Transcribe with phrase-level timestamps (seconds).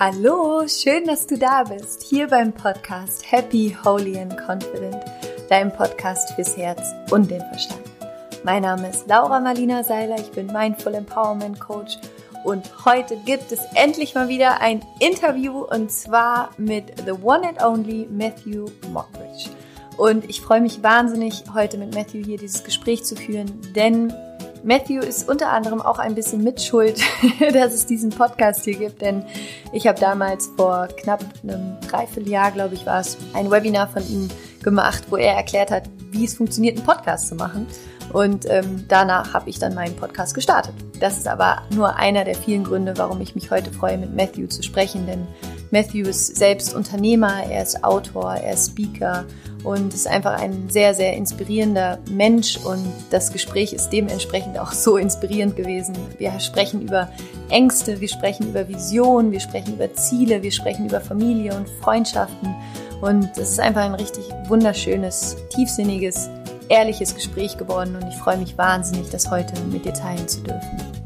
[0.00, 5.02] Hallo, schön, dass du da bist, hier beim Podcast Happy, Holy and Confident,
[5.50, 7.82] deinem Podcast fürs Herz und den Verstand.
[8.44, 11.98] Mein Name ist Laura Marlina Seiler, ich bin Mindful Empowerment Coach
[12.44, 17.60] und heute gibt es endlich mal wieder ein Interview und zwar mit the one and
[17.60, 19.50] only Matthew Mockridge.
[19.96, 24.14] Und ich freue mich wahnsinnig, heute mit Matthew hier dieses Gespräch zu führen, denn
[24.64, 27.00] Matthew ist unter anderem auch ein bisschen mitschuld,
[27.52, 29.24] dass es diesen Podcast hier gibt, denn
[29.72, 34.28] ich habe damals vor knapp einem Dreivierteljahr, glaube ich, war es, ein Webinar von ihm
[34.62, 37.66] gemacht, wo er erklärt hat, wie es funktioniert, einen Podcast zu machen.
[38.12, 40.74] Und ähm, danach habe ich dann meinen Podcast gestartet.
[41.00, 44.48] Das ist aber nur einer der vielen Gründe, warum ich mich heute freue, mit Matthew
[44.48, 45.26] zu sprechen, denn
[45.70, 49.26] Matthew ist selbst Unternehmer, er ist Autor, er ist Speaker
[49.64, 54.96] und ist einfach ein sehr, sehr inspirierender Mensch und das Gespräch ist dementsprechend auch so
[54.96, 55.94] inspirierend gewesen.
[56.16, 57.08] Wir sprechen über
[57.50, 62.54] Ängste, wir sprechen über Visionen, wir sprechen über Ziele, wir sprechen über Familie und Freundschaften
[63.00, 66.30] und es ist einfach ein richtig wunderschönes, tiefsinniges,
[66.68, 70.98] ehrliches Gespräch geworden und ich freue mich wahnsinnig, das heute mit dir teilen zu dürfen.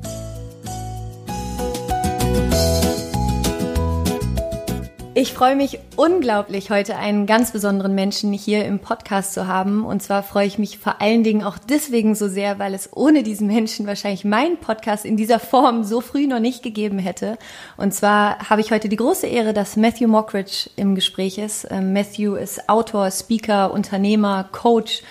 [5.14, 9.84] Ich freue mich unglaublich, heute einen ganz besonderen Menschen hier im Podcast zu haben.
[9.84, 13.22] Und zwar freue ich mich vor allen Dingen auch deswegen so sehr, weil es ohne
[13.22, 17.36] diesen Menschen wahrscheinlich meinen Podcast in dieser Form so früh noch nicht gegeben hätte.
[17.77, 21.68] Und zwar habe ich heute die große Ehre, dass Matthew Mockridge im Gespräch ist.
[21.70, 25.02] Ähm, Matthew ist Autor, Speaker, Unternehmer, Coach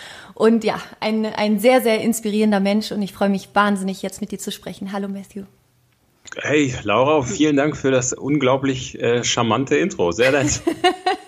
[0.42, 2.92] und ja, ein, ein sehr, sehr inspirierender Mensch.
[2.92, 4.92] Und ich freue mich wahnsinnig, jetzt mit dir zu sprechen.
[4.92, 5.44] Hallo Matthew.
[6.36, 10.12] Hey, Laura, vielen Dank für das unglaublich äh, charmante Intro.
[10.12, 10.62] Sehr nett.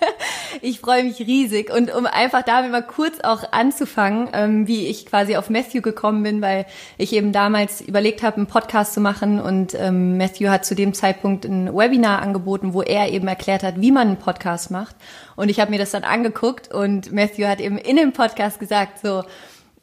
[0.64, 1.70] ich freue mich riesig.
[1.70, 6.24] Und um einfach damit mal kurz auch anzufangen, ähm, wie ich quasi auf Matthew gekommen
[6.24, 6.66] bin, weil
[6.98, 10.94] ich eben damals überlegt habe, einen Podcast zu machen und ähm, Matthew hat zu dem
[10.94, 14.96] Zeitpunkt ein Webinar angeboten, wo er eben erklärt hat, wie man einen Podcast macht.
[15.36, 19.00] Und ich habe mir das dann angeguckt und Matthew hat eben in dem Podcast gesagt,
[19.00, 19.24] so,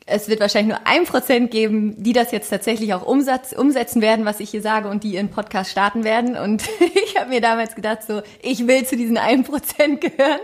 [0.07, 4.25] es wird wahrscheinlich nur ein Prozent geben, die das jetzt tatsächlich auch umsatz, umsetzen werden,
[4.25, 6.37] was ich hier sage und die ihren Podcast starten werden.
[6.37, 6.65] Und
[7.05, 10.41] ich habe mir damals gedacht, so, ich will zu diesen ein Prozent gehören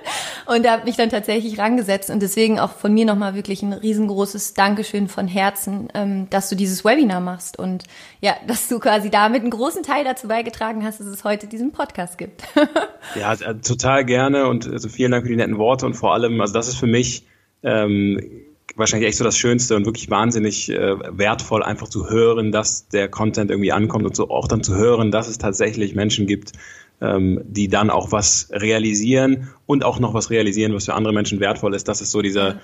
[0.47, 2.11] und da habe mich dann tatsächlich rangesetzt.
[2.11, 6.57] Und deswegen auch von mir nochmal wirklich ein riesengroßes Dankeschön von Herzen, ähm, dass du
[6.57, 7.85] dieses Webinar machst und
[8.21, 11.73] ja, dass du quasi damit einen großen Teil dazu beigetragen hast, dass es heute diesen
[11.73, 12.43] Podcast gibt.
[13.15, 16.53] ja, total gerne und also vielen Dank für die netten Worte und vor allem, also
[16.53, 17.25] das ist für mich
[17.63, 18.46] ähm,
[18.77, 23.09] wahrscheinlich echt so das Schönste und wirklich wahnsinnig äh, wertvoll, einfach zu hören, dass der
[23.09, 26.53] Content irgendwie ankommt und so auch dann zu hören, dass es tatsächlich Menschen gibt,
[27.01, 31.41] ähm, die dann auch was realisieren und auch noch was realisieren, was für andere Menschen
[31.41, 31.89] wertvoll ist.
[31.89, 32.61] Das ist so dieser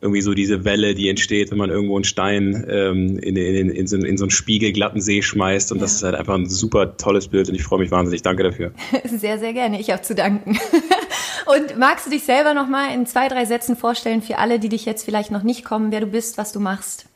[0.00, 3.86] irgendwie so diese Welle, die entsteht, wenn man irgendwo einen Stein ähm, in, in, in,
[3.86, 5.72] so, in so einen spiegelglatten See schmeißt.
[5.72, 5.84] Und ja.
[5.84, 8.22] das ist halt einfach ein super tolles Bild und ich freue mich wahnsinnig.
[8.22, 8.72] Danke dafür.
[9.04, 9.80] Sehr, sehr gerne.
[9.80, 10.58] Ich habe zu danken.
[11.46, 14.68] Und magst du dich selber noch mal in zwei, drei Sätzen vorstellen für alle, die
[14.68, 17.06] dich jetzt vielleicht noch nicht kommen, wer du bist, was du machst?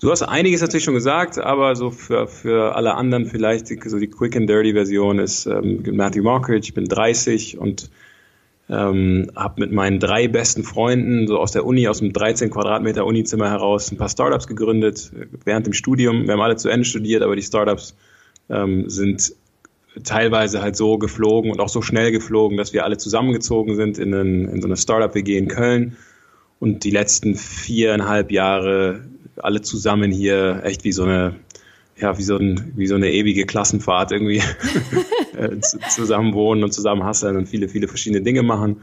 [0.00, 4.08] Du hast einiges natürlich schon gesagt, aber so für, für alle anderen vielleicht so die
[4.08, 7.90] Quick and Dirty Version ist ähm, Matthew Mockridge, ich bin 30 und
[8.70, 13.04] ähm, habe mit meinen drei besten Freunden so aus der Uni, aus dem 13 Quadratmeter
[13.04, 15.12] Unizimmer heraus ein paar Startups gegründet
[15.44, 16.26] während dem Studium.
[16.26, 17.94] Wir haben alle zu Ende studiert, aber die Startups
[18.48, 19.34] ähm, sind
[20.04, 24.14] teilweise halt so geflogen und auch so schnell geflogen, dass wir alle zusammengezogen sind in,
[24.14, 25.96] einen, in so eine Startup-WG in Köln
[26.58, 29.04] und die letzten viereinhalb Jahre
[29.36, 31.36] alle zusammen hier echt wie so eine
[32.00, 34.42] ja, wie so, ein, wie so eine ewige Klassenfahrt irgendwie
[35.36, 38.80] äh, zusammen wohnen und zusammen hasseln und viele, viele verschiedene Dinge machen.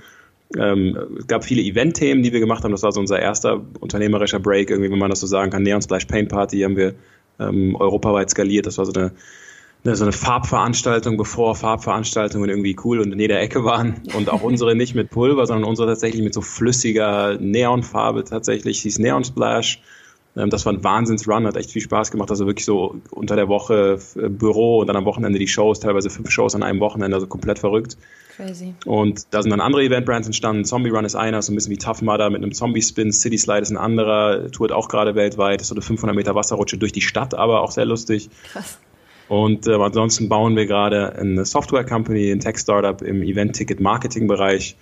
[0.55, 2.71] Ähm, es gab viele Event-Themen, die wir gemacht haben.
[2.71, 5.63] Das war so unser erster unternehmerischer Break, irgendwie, wenn man das so sagen kann.
[5.63, 6.93] Neon Splash Paint Party haben wir
[7.39, 8.65] ähm, europaweit skaliert.
[8.65, 9.11] Das war so eine
[9.95, 14.01] so eine Farbveranstaltung, bevor Farbveranstaltungen irgendwie cool und in jeder Ecke waren.
[14.15, 18.81] Und auch unsere nicht mit Pulver, sondern unsere tatsächlich mit so flüssiger Neonfarbe tatsächlich.
[18.81, 19.81] Hieß Neon Splash.
[20.35, 22.29] Ähm, das war ein Wahnsinns-Run, hat echt viel Spaß gemacht.
[22.29, 26.09] Also wirklich so unter der Woche äh, Büro und dann am Wochenende die Shows, teilweise
[26.09, 27.97] fünf Shows an einem Wochenende, also komplett verrückt.
[28.35, 28.75] Crazy.
[28.85, 30.63] Und da sind dann andere Eventbrands entstanden.
[30.63, 33.11] Zombie Run ist einer, so ein bisschen wie Tough Mudder mit einem Zombie-Spin.
[33.11, 35.61] City Slide ist ein anderer, tourt auch gerade weltweit.
[35.61, 38.29] Ist so eine 500 Meter Wasserrutsche durch die Stadt, aber auch sehr lustig.
[38.51, 38.77] Krass.
[39.29, 44.77] Und äh, ansonsten bauen wir gerade eine Software-Company, ein Tech-Startup im Event-Ticket-Marketing-Bereich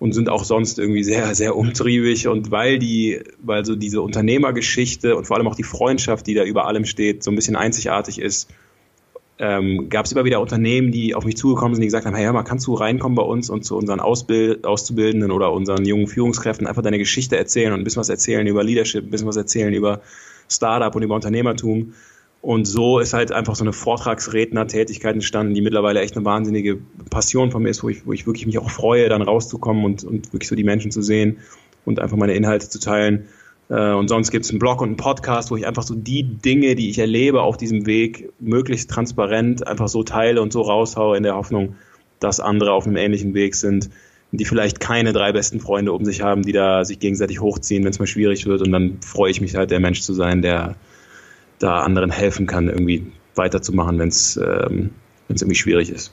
[0.00, 2.26] und sind auch sonst irgendwie sehr, sehr umtriebig.
[2.26, 6.42] Und weil die, weil so diese Unternehmergeschichte und vor allem auch die Freundschaft, die da
[6.42, 8.50] über allem steht, so ein bisschen einzigartig ist,
[9.38, 12.24] ähm, gab es immer wieder Unternehmen, die auf mich zugekommen sind, die gesagt haben, hey,
[12.24, 16.08] hör mal, kannst du reinkommen bei uns und zu unseren Ausbild Auszubildenden oder unseren jungen
[16.08, 19.36] Führungskräften einfach deine Geschichte erzählen und ein bisschen was erzählen über Leadership, ein bisschen was
[19.36, 20.02] erzählen über
[20.48, 21.94] Startup und über Unternehmertum.
[22.42, 26.78] Und so ist halt einfach so eine Vortragsredner-Tätigkeit entstanden, die mittlerweile echt eine wahnsinnige
[27.10, 30.04] Passion von mir ist, wo ich, wo ich wirklich mich auch freue, dann rauszukommen und,
[30.04, 31.38] und wirklich so die Menschen zu sehen
[31.84, 33.26] und einfach meine Inhalte zu teilen.
[33.68, 36.22] Äh, und sonst gibt es einen Blog und einen Podcast, wo ich einfach so die
[36.22, 41.18] Dinge, die ich erlebe auf diesem Weg, möglichst transparent einfach so teile und so raushaue
[41.18, 41.76] in der Hoffnung,
[42.20, 43.90] dass andere auf einem ähnlichen Weg sind,
[44.32, 47.90] die vielleicht keine drei besten Freunde um sich haben, die da sich gegenseitig hochziehen, wenn
[47.90, 48.62] es mal schwierig wird.
[48.62, 50.76] Und dann freue ich mich halt, der Mensch zu sein, der
[51.60, 54.90] da anderen helfen kann, irgendwie weiterzumachen, wenn es ähm,
[55.28, 56.12] irgendwie schwierig ist.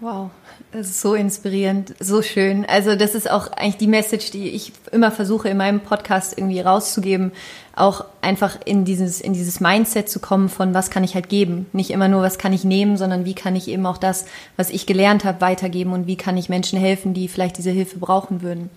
[0.00, 0.30] Wow,
[0.72, 2.64] das ist so inspirierend, so schön.
[2.66, 6.60] Also das ist auch eigentlich die Message, die ich immer versuche in meinem Podcast irgendwie
[6.60, 7.32] rauszugeben,
[7.76, 11.66] auch einfach in dieses in dieses Mindset zu kommen von was kann ich halt geben,
[11.72, 14.26] nicht immer nur was kann ich nehmen, sondern wie kann ich eben auch das,
[14.56, 17.98] was ich gelernt habe, weitergeben und wie kann ich Menschen helfen, die vielleicht diese Hilfe
[17.98, 18.70] brauchen würden.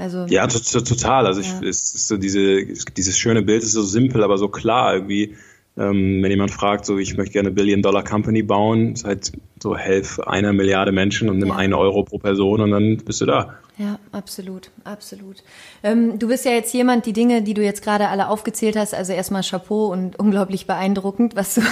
[0.00, 1.26] Also ja, total.
[1.26, 1.60] Also ja.
[1.60, 2.64] ich, es ist so diese
[2.96, 5.36] dieses schöne Bild ist so simpel, aber so klar irgendwie
[5.76, 9.32] ähm, wenn jemand fragt, so ich möchte gerne Billion-Dollar-Company bauen, ist halt
[9.62, 11.56] so helf einer Milliarde Menschen und nimm ja.
[11.56, 13.56] einen Euro pro Person und dann bist du da.
[13.80, 15.36] Ja, absolut, absolut.
[15.82, 18.94] Ähm, du bist ja jetzt jemand, die Dinge, die du jetzt gerade alle aufgezählt hast,
[18.94, 21.62] also erstmal Chapeau und unglaublich beeindruckend, was du,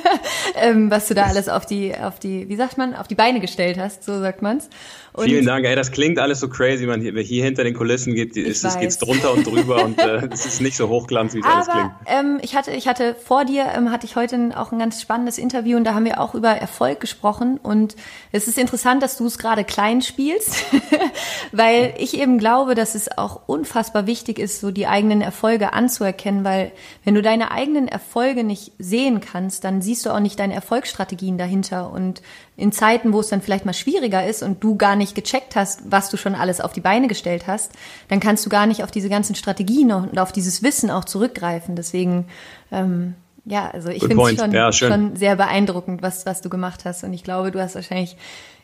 [0.56, 3.38] ähm, was du da alles auf die, auf die, wie sagt man, auf die Beine
[3.38, 4.68] gestellt hast, so sagt man's.
[5.12, 8.14] Und Vielen Dank, ey, das klingt alles so crazy, man hier, hier hinter den Kulissen
[8.14, 11.40] geht, ist, es geht's drunter und drüber und äh, es ist nicht so hochglanz, wie
[11.40, 11.90] es alles klingt.
[12.06, 15.38] Ähm, ich hatte, ich hatte vor dir ähm, hatte ich heute auch ein ganz spannendes
[15.38, 17.96] Interview und da haben wir auch über Erfolg gesprochen und
[18.32, 20.64] es ist interessant, dass du es gerade klein spielst.
[21.52, 26.44] weil ich eben glaube, dass es auch unfassbar wichtig ist, so die eigenen Erfolge anzuerkennen,
[26.44, 26.72] weil
[27.04, 31.38] wenn du deine eigenen Erfolge nicht sehen kannst, dann siehst du auch nicht deine Erfolgsstrategien
[31.38, 32.22] dahinter und
[32.56, 35.90] in Zeiten, wo es dann vielleicht mal schwieriger ist und du gar nicht gecheckt hast,
[35.90, 37.72] was du schon alles auf die Beine gestellt hast,
[38.08, 41.76] dann kannst du gar nicht auf diese ganzen Strategien und auf dieses Wissen auch zurückgreifen.
[41.76, 42.26] Deswegen,
[42.70, 43.14] ähm,
[43.44, 47.02] ja, also ich finde es schon, ja, schon sehr beeindruckend, was, was du gemacht hast.
[47.04, 48.16] Und ich glaube, du hast wahrscheinlich,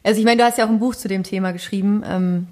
[0.05, 2.03] also ich meine, du hast ja auch ein Buch zu dem Thema geschrieben.
[2.07, 2.47] Ähm,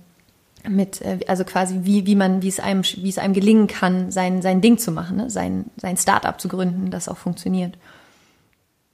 [0.69, 4.11] mit, äh, also quasi wie, wie man, wie es einem, wie es einem gelingen kann,
[4.11, 5.31] sein, sein Ding zu machen, ne?
[5.31, 7.77] sein, sein Startup zu gründen, das auch funktioniert.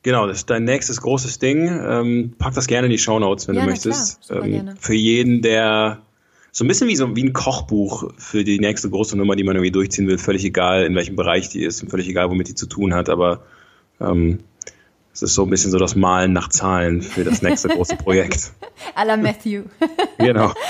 [0.02, 1.68] Genau, das ist dein nächstes großes Ding.
[1.68, 4.26] Ähm, pack das gerne in die Show Notes, wenn ja, du möchtest.
[4.26, 6.02] Klar, ähm, für jeden, der
[6.52, 9.56] so ein bisschen wie so wie ein Kochbuch für die nächste große Nummer, die man
[9.56, 12.54] irgendwie durchziehen will, völlig egal, in welchem Bereich die ist und völlig egal, womit die
[12.54, 13.42] zu tun hat, aber
[14.00, 14.40] ähm,
[15.14, 18.52] es ist so ein bisschen so das Malen nach Zahlen für das nächste große Projekt.
[18.94, 19.64] A la Matthew.
[20.18, 20.52] genau.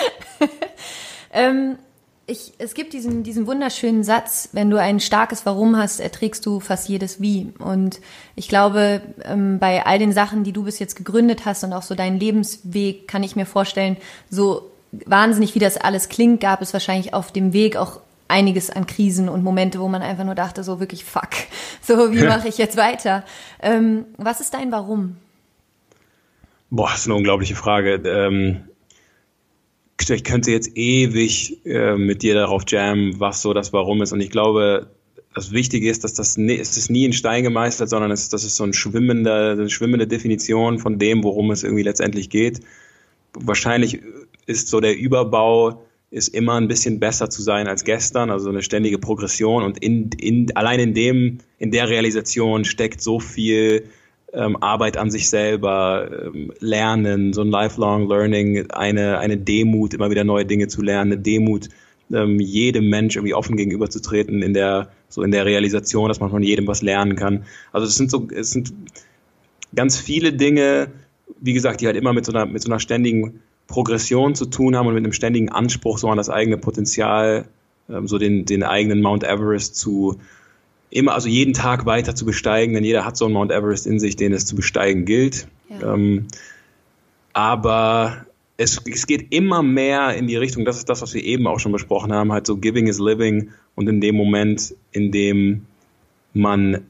[1.35, 1.79] Ähm,
[2.27, 6.61] ich, es gibt diesen, diesen wunderschönen Satz, wenn du ein starkes Warum hast, erträgst du
[6.61, 7.55] fast jedes Wie.
[7.59, 8.01] Und
[8.37, 11.83] ich glaube, ähm, bei all den Sachen, die du bis jetzt gegründet hast und auch
[11.83, 13.97] so deinen Lebensweg, kann ich mir vorstellen,
[14.29, 18.87] so wahnsinnig wie das alles klingt, gab es wahrscheinlich auf dem Weg auch einiges an
[18.87, 21.31] Krisen und Momente, wo man einfach nur dachte, so wirklich fuck,
[21.83, 23.25] so wie mache ich jetzt weiter?
[23.61, 25.17] Ähm, was ist dein Warum?
[26.71, 27.95] Boah, das ist eine unglaubliche Frage.
[28.07, 28.65] Ähm,
[30.01, 34.13] ich könnte jetzt ewig äh, mit dir darauf jammen, was so das Warum ist.
[34.13, 34.91] Und ich glaube,
[35.35, 38.45] das Wichtige ist, dass das nie, es ist nie in Stein gemeißelt, sondern es, das
[38.45, 42.61] ist so ein schwimmender, eine schwimmende Definition von dem, worum es irgendwie letztendlich geht.
[43.35, 44.01] Wahrscheinlich
[44.47, 48.63] ist so der Überbau ist immer ein bisschen besser zu sein als gestern, also eine
[48.63, 53.89] ständige Progression und in, in, allein in dem, in der Realisation steckt so viel
[54.35, 60.11] ähm, Arbeit an sich selber, ähm, Lernen, so ein Lifelong Learning, eine, eine Demut, immer
[60.11, 61.71] wieder neue Dinge zu lernen, eine Demut,
[62.13, 66.43] ähm, jedem Mensch irgendwie offen gegenüberzutreten in der, so in der Realisation, dass man von
[66.43, 67.45] jedem was lernen kann.
[67.73, 68.73] Also es sind so, es sind
[69.75, 70.89] ganz viele Dinge,
[71.41, 73.41] wie gesagt, die halt immer mit so einer, mit so einer ständigen
[73.73, 77.47] Progression zu tun haben und mit einem ständigen Anspruch so an das eigene Potenzial,
[77.89, 80.21] ähm, so den, den eigenen Mount Everest zu,
[80.91, 83.99] immer, also jeden Tag weiter zu besteigen, denn jeder hat so einen Mount Everest in
[83.99, 85.49] sich, den es zu besteigen gilt.
[85.71, 85.95] Ja.
[85.95, 86.27] Ähm,
[87.33, 88.27] aber
[88.59, 91.59] es, es geht immer mehr in die Richtung, das ist das, was wir eben auch
[91.59, 95.67] schon besprochen haben, halt so Giving is Living und in dem Moment, in dem
[96.35, 96.83] man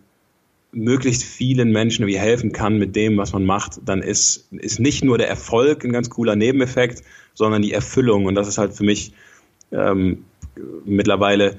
[0.73, 5.05] möglichst vielen Menschen irgendwie helfen kann mit dem, was man macht, dann ist, ist nicht
[5.05, 7.02] nur der Erfolg ein ganz cooler Nebeneffekt,
[7.35, 8.25] sondern die Erfüllung.
[8.25, 9.12] Und das ist halt für mich
[9.71, 10.25] ähm,
[10.85, 11.59] mittlerweile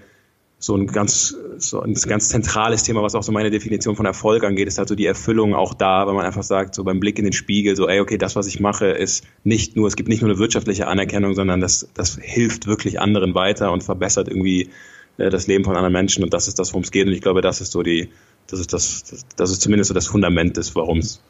[0.58, 4.46] so ein ganz, so ein ganz zentrales Thema, was auch so meine Definition von Erfolg
[4.46, 7.20] angeht, ist halt so die Erfüllung auch da, wenn man einfach sagt, so beim Blick
[7.20, 10.08] in den Spiegel, so, ey, okay, das, was ich mache, ist nicht nur, es gibt
[10.08, 14.70] nicht nur eine wirtschaftliche Anerkennung, sondern das, das hilft wirklich anderen weiter und verbessert irgendwie
[15.18, 17.22] äh, das Leben von anderen Menschen und das ist das, worum es geht und ich
[17.22, 18.10] glaube, das ist so die,
[18.48, 21.22] das ist das, das, das ist zumindest so das Fundament des Warums.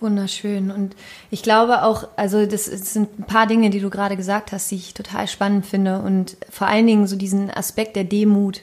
[0.00, 0.70] Wunderschön.
[0.70, 0.94] Und
[1.30, 4.70] ich glaube auch, also das, das, sind ein paar Dinge, die du gerade gesagt hast,
[4.70, 6.00] die ich total spannend finde.
[6.00, 8.60] Und vor allen Dingen so diesen Aspekt der Demut.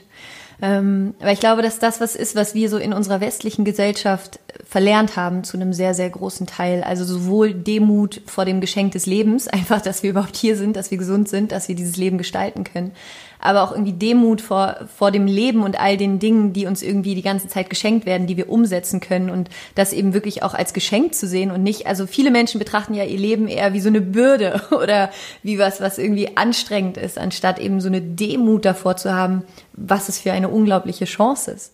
[0.60, 4.38] Ähm, weil ich glaube, dass das was ist, was wir so in unserer westlichen Gesellschaft
[4.68, 6.82] verlernt haben zu einem sehr, sehr großen Teil.
[6.82, 10.90] Also sowohl Demut vor dem Geschenk des Lebens, einfach, dass wir überhaupt hier sind, dass
[10.90, 12.92] wir gesund sind, dass wir dieses Leben gestalten können,
[13.38, 17.14] aber auch irgendwie Demut vor, vor dem Leben und all den Dingen, die uns irgendwie
[17.14, 20.72] die ganze Zeit geschenkt werden, die wir umsetzen können und das eben wirklich auch als
[20.72, 23.88] Geschenk zu sehen und nicht, also viele Menschen betrachten ja ihr Leben eher wie so
[23.88, 25.10] eine Bürde oder
[25.42, 29.42] wie was, was irgendwie anstrengend ist, anstatt eben so eine Demut davor zu haben,
[29.72, 31.72] was es für eine unglaubliche Chance ist.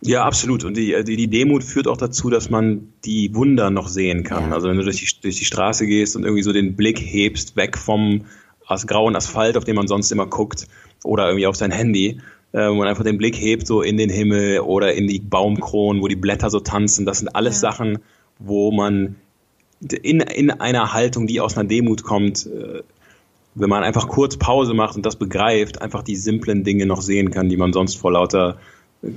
[0.00, 0.64] Ja, absolut.
[0.64, 4.50] Und die, die, die Demut führt auch dazu, dass man die Wunder noch sehen kann.
[4.50, 4.54] Ja.
[4.54, 7.56] Also wenn du durch die, durch die Straße gehst und irgendwie so den Blick hebst,
[7.56, 8.24] weg vom
[8.66, 10.68] aus grauen Asphalt, auf den man sonst immer guckt,
[11.02, 12.20] oder irgendwie auf sein Handy,
[12.52, 16.02] äh, wo man einfach den Blick hebt so in den Himmel oder in die Baumkronen,
[16.02, 17.06] wo die Blätter so tanzen.
[17.06, 17.70] Das sind alles ja.
[17.70, 17.98] Sachen,
[18.38, 19.16] wo man
[19.80, 22.82] in, in einer Haltung, die aus einer Demut kommt, äh,
[23.54, 27.30] wenn man einfach kurz Pause macht und das begreift, einfach die simplen Dinge noch sehen
[27.30, 28.58] kann, die man sonst vor lauter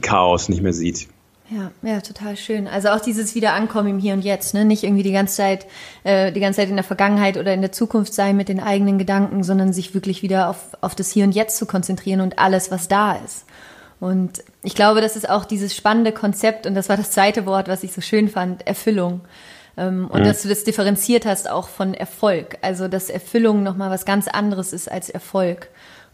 [0.01, 1.07] Chaos nicht mehr sieht.
[1.49, 2.65] Ja, ja, total schön.
[2.65, 4.63] Also auch dieses Wiederankommen im Hier und Jetzt, ne?
[4.63, 5.67] Nicht irgendwie die ganze Zeit,
[6.05, 8.97] äh, die ganze Zeit in der Vergangenheit oder in der Zukunft sein mit den eigenen
[8.97, 12.71] Gedanken, sondern sich wirklich wieder auf, auf das Hier und Jetzt zu konzentrieren und alles,
[12.71, 13.45] was da ist.
[13.99, 17.67] Und ich glaube, das ist auch dieses spannende Konzept, und das war das zweite Wort,
[17.67, 19.21] was ich so schön fand, Erfüllung.
[19.75, 20.25] Ähm, und mhm.
[20.25, 22.57] dass du das differenziert hast auch von Erfolg.
[22.61, 25.67] Also, dass Erfüllung nochmal was ganz anderes ist als Erfolg.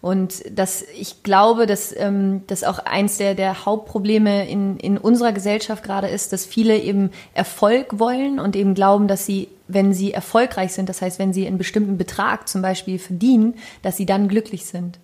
[0.07, 5.33] Und das, ich glaube, dass ähm, das auch eins der, der Hauptprobleme in, in unserer
[5.33, 10.13] Gesellschaft gerade ist, dass viele eben Erfolg wollen und eben glauben, dass sie, wenn sie
[10.13, 14.29] erfolgreich sind, das heißt, wenn sie einen bestimmten Betrag zum Beispiel verdienen, dass sie dann
[14.29, 14.97] glücklich sind.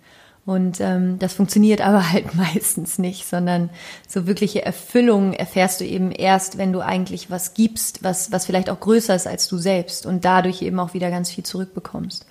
[0.46, 3.68] Und ähm, das funktioniert aber halt meistens nicht, sondern
[4.08, 8.70] so wirkliche Erfüllung erfährst du eben erst, wenn du eigentlich was gibst, was, was vielleicht
[8.70, 12.24] auch größer ist als du selbst und dadurch eben auch wieder ganz viel zurückbekommst.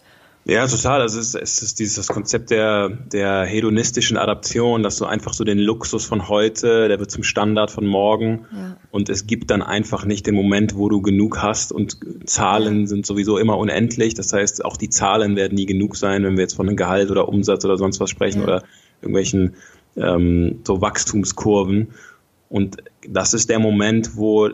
[0.45, 1.01] Ja, total.
[1.01, 5.45] Also es ist, es ist dieses Konzept der, der hedonistischen Adaption, dass du einfach so
[5.45, 8.45] den Luxus von heute, der wird zum Standard von morgen.
[8.51, 8.77] Ja.
[8.91, 11.71] Und es gibt dann einfach nicht den Moment, wo du genug hast.
[11.71, 14.15] Und Zahlen sind sowieso immer unendlich.
[14.15, 17.09] Das heißt, auch die Zahlen werden nie genug sein, wenn wir jetzt von einem Gehalt
[17.09, 18.43] oder Umsatz oder sonst was sprechen ja.
[18.43, 18.63] oder
[19.01, 19.55] irgendwelchen
[19.95, 21.89] ähm, so Wachstumskurven.
[22.49, 24.49] Und das ist der Moment, wo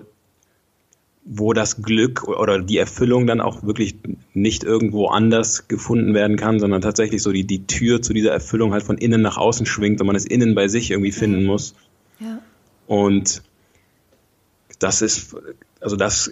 [1.25, 3.95] wo das Glück oder die Erfüllung dann auch wirklich
[4.33, 8.73] nicht irgendwo anders gefunden werden kann, sondern tatsächlich so die, die Tür zu dieser Erfüllung
[8.73, 11.75] halt von innen nach außen schwingt und man es innen bei sich irgendwie finden muss.
[12.19, 12.39] Ja.
[12.87, 13.43] Und
[14.79, 15.35] das ist,
[15.81, 16.31] also das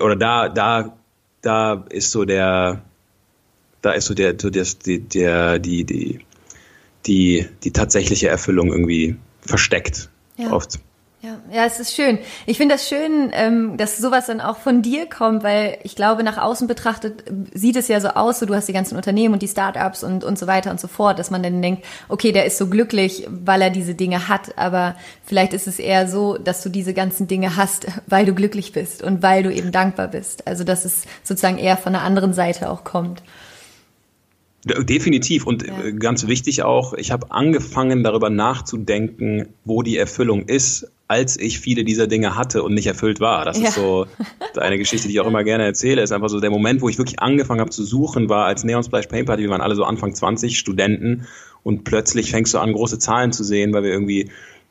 [0.00, 0.96] oder da, da,
[1.42, 2.82] da ist so der,
[3.82, 6.20] da ist so der, so die, der, die, die,
[7.06, 10.08] die, die tatsächliche Erfüllung irgendwie versteckt.
[10.36, 10.52] Ja.
[10.52, 10.80] Oft.
[11.26, 12.20] Ja, ja, es ist schön.
[12.46, 16.22] Ich finde das schön, ähm, dass sowas dann auch von dir kommt, weil ich glaube,
[16.22, 19.42] nach außen betrachtet sieht es ja so aus, so du hast die ganzen Unternehmen und
[19.42, 22.44] die Startups und, und so weiter und so fort, dass man dann denkt, okay, der
[22.44, 26.62] ist so glücklich, weil er diese Dinge hat, aber vielleicht ist es eher so, dass
[26.62, 30.46] du diese ganzen Dinge hast, weil du glücklich bist und weil du eben dankbar bist.
[30.46, 33.20] Also, dass es sozusagen eher von der anderen Seite auch kommt.
[34.66, 35.84] Definitiv und ja.
[35.84, 41.60] Äh, ganz wichtig auch, ich habe angefangen darüber nachzudenken, wo die Erfüllung ist, als ich
[41.60, 43.44] viele dieser Dinge hatte und nicht erfüllt war.
[43.44, 43.68] Das ja.
[43.68, 44.06] ist so
[44.56, 46.02] eine Geschichte, die ich auch immer gerne erzähle.
[46.02, 48.82] Ist einfach so der Moment, wo ich wirklich angefangen habe zu suchen, war als Neon
[48.82, 49.42] Splash Paint Party.
[49.44, 51.28] Wir waren alle so Anfang 20 Studenten
[51.62, 54.30] und plötzlich fängst du an, große Zahlen zu sehen, weil wir irgendwie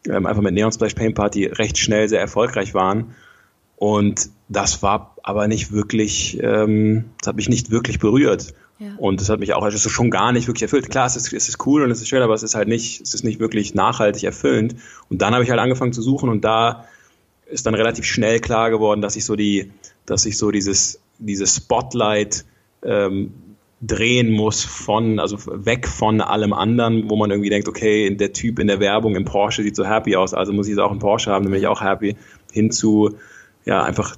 [0.10, 3.16] ähm, einfach mit Neon Splash Paint Party recht schnell sehr erfolgreich waren.
[3.78, 8.54] Und das war aber nicht wirklich, ähm, das hat mich nicht wirklich berührt.
[8.98, 10.90] Und das hat mich auch also schon gar nicht wirklich erfüllt.
[10.90, 13.02] Klar, es ist, es ist cool und es ist schön, aber es ist halt nicht,
[13.02, 14.76] es ist nicht wirklich nachhaltig erfüllend.
[15.10, 16.86] Und dann habe ich halt angefangen zu suchen und da
[17.46, 19.72] ist dann relativ schnell klar geworden, dass ich so die,
[20.06, 22.44] dass ich so dieses, dieses Spotlight
[22.84, 23.34] ähm,
[23.82, 28.60] drehen muss von, also weg von allem anderen, wo man irgendwie denkt, okay, der Typ
[28.60, 31.00] in der Werbung im Porsche sieht so happy aus, also muss ich jetzt auch einen
[31.00, 32.16] Porsche haben, dann bin ich auch happy,
[32.52, 33.16] hin zu,
[33.66, 34.18] ja, einfach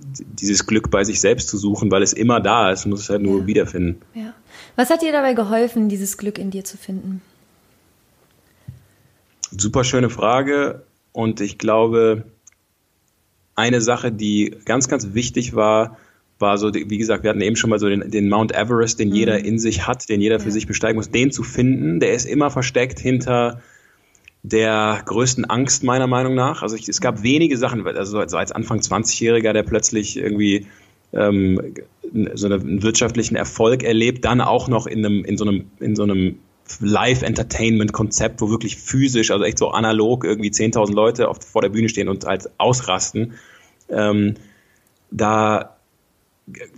[0.00, 3.22] dieses Glück bei sich selbst zu suchen, weil es immer da ist, muss es halt
[3.22, 3.46] nur ja.
[3.46, 4.00] wiederfinden.
[4.14, 4.34] Ja.
[4.76, 7.20] Was hat dir dabei geholfen, dieses Glück in dir zu finden?
[9.50, 12.24] Super schöne Frage und ich glaube,
[13.54, 15.96] eine Sache, die ganz, ganz wichtig war,
[16.38, 19.08] war so, wie gesagt, wir hatten eben schon mal so den, den Mount Everest, den
[19.08, 19.14] mhm.
[19.14, 20.52] jeder in sich hat, den jeder für ja.
[20.52, 21.98] sich besteigen muss, den zu finden.
[21.98, 23.60] Der ist immer versteckt hinter
[24.42, 26.62] der größten Angst meiner Meinung nach.
[26.62, 30.66] Also ich, es gab wenige Sachen, also als Anfang 20-Jähriger, der plötzlich irgendwie
[31.12, 31.74] ähm,
[32.34, 36.04] so einen wirtschaftlichen Erfolg erlebt, dann auch noch in einem, in so einem, in so
[36.04, 36.38] einem
[36.80, 41.88] Live-Entertainment-Konzept, wo wirklich physisch, also echt so analog irgendwie 10.000 Leute auf, vor der Bühne
[41.88, 43.34] stehen und halt ausrasten.
[43.88, 44.34] Ähm,
[45.10, 45.77] da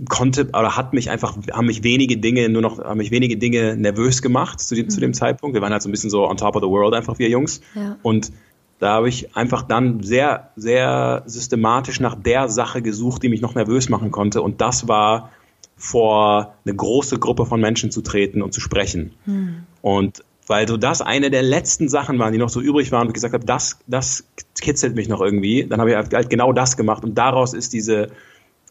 [0.09, 3.77] konnte oder hat mich einfach, haben mich wenige Dinge nur noch, haben mich wenige Dinge
[3.77, 4.91] nervös gemacht zu dem, mhm.
[4.91, 5.55] zu dem Zeitpunkt.
[5.55, 7.61] Wir waren halt so ein bisschen so on top of the world einfach, wir Jungs.
[7.75, 7.97] Ja.
[8.03, 8.33] Und
[8.79, 13.55] da habe ich einfach dann sehr, sehr systematisch nach der Sache gesucht, die mich noch
[13.55, 14.41] nervös machen konnte.
[14.43, 15.31] Und das war
[15.77, 19.13] vor eine große Gruppe von Menschen zu treten und zu sprechen.
[19.27, 19.65] Mhm.
[19.83, 23.09] Und weil so das eine der letzten Sachen waren, die noch so übrig waren und
[23.09, 24.25] ich gesagt habe, das, das
[24.61, 28.09] kitzelt mich noch irgendwie, dann habe ich halt genau das gemacht und daraus ist diese,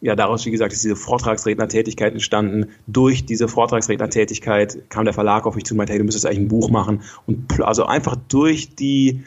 [0.01, 2.67] ja, daraus, wie gesagt, ist diese Vortragsrednertätigkeit entstanden.
[2.87, 6.39] Durch diese Vortragsrednertätigkeit kam der Verlag auf mich zu und meinte, hey, du müsstest eigentlich
[6.39, 7.01] ein Buch machen.
[7.27, 9.23] Und also einfach durch die,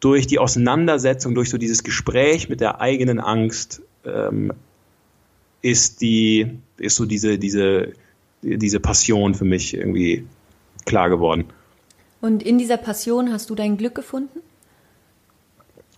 [0.00, 4.52] durch die Auseinandersetzung, durch so dieses Gespräch mit der eigenen Angst, ähm,
[5.62, 7.92] ist die, ist so diese, diese,
[8.42, 10.26] diese Passion für mich irgendwie
[10.84, 11.44] klar geworden.
[12.20, 14.40] Und in dieser Passion hast du dein Glück gefunden?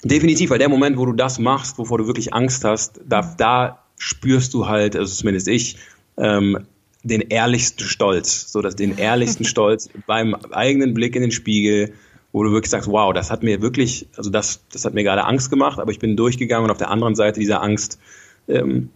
[0.05, 3.83] Definitiv, weil der Moment, wo du das machst, wovor du wirklich Angst hast, da, da
[3.99, 5.77] spürst du halt, also zumindest ich,
[6.17, 6.67] ähm,
[7.03, 11.93] den ehrlichsten Stolz, so dass den ehrlichsten Stolz beim eigenen Blick in den Spiegel,
[12.33, 15.25] wo du wirklich sagst, wow, das hat mir wirklich, also das, das hat mir gerade
[15.25, 17.99] Angst gemacht, aber ich bin durchgegangen und auf der anderen Seite dieser Angst
[18.47, 18.91] ähm,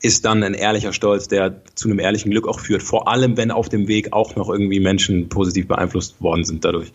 [0.00, 2.82] ist dann ein ehrlicher Stolz, der zu einem ehrlichen Glück auch führt.
[2.82, 6.92] Vor allem, wenn auf dem Weg auch noch irgendwie Menschen positiv beeinflusst worden sind dadurch.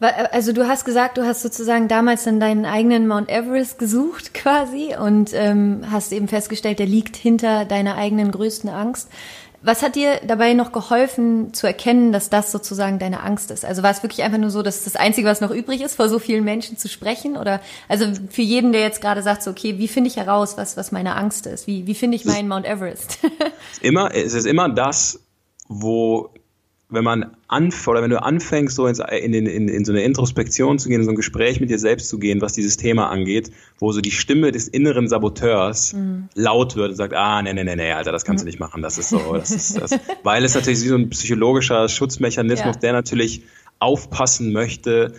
[0.00, 0.08] Ja.
[0.32, 4.94] Also du hast gesagt, du hast sozusagen damals dann deinen eigenen Mount Everest gesucht quasi
[4.98, 9.08] und ähm, hast eben festgestellt, der liegt hinter deiner eigenen größten Angst.
[9.62, 13.64] Was hat dir dabei noch geholfen zu erkennen, dass das sozusagen deine Angst ist?
[13.64, 16.08] Also war es wirklich einfach nur so, dass das Einzige, was noch übrig ist, vor
[16.08, 17.36] so vielen Menschen zu sprechen?
[17.36, 20.76] Oder also für jeden, der jetzt gerade sagt, so, okay, wie finde ich heraus, was,
[20.76, 21.66] was meine Angst ist?
[21.66, 23.18] Wie, wie finde ich meinen Mount Everest?
[23.80, 25.20] immer, es ist immer das,
[25.68, 26.30] wo
[26.88, 30.78] wenn man anf oder wenn du anfängst, so ins, in, in, in, so eine Introspektion
[30.78, 33.50] zu gehen, in so ein Gespräch mit dir selbst zu gehen, was dieses Thema angeht,
[33.78, 36.28] wo so die Stimme des inneren Saboteurs mhm.
[36.34, 38.46] laut wird und sagt, ah, nee, nee, nee, nee, Alter, das kannst mhm.
[38.46, 39.98] du nicht machen, das ist so, das ist das.
[40.22, 42.80] Weil es natürlich wie so ein psychologischer Schutzmechanismus, ja.
[42.80, 43.42] der natürlich
[43.80, 45.12] aufpassen möchte,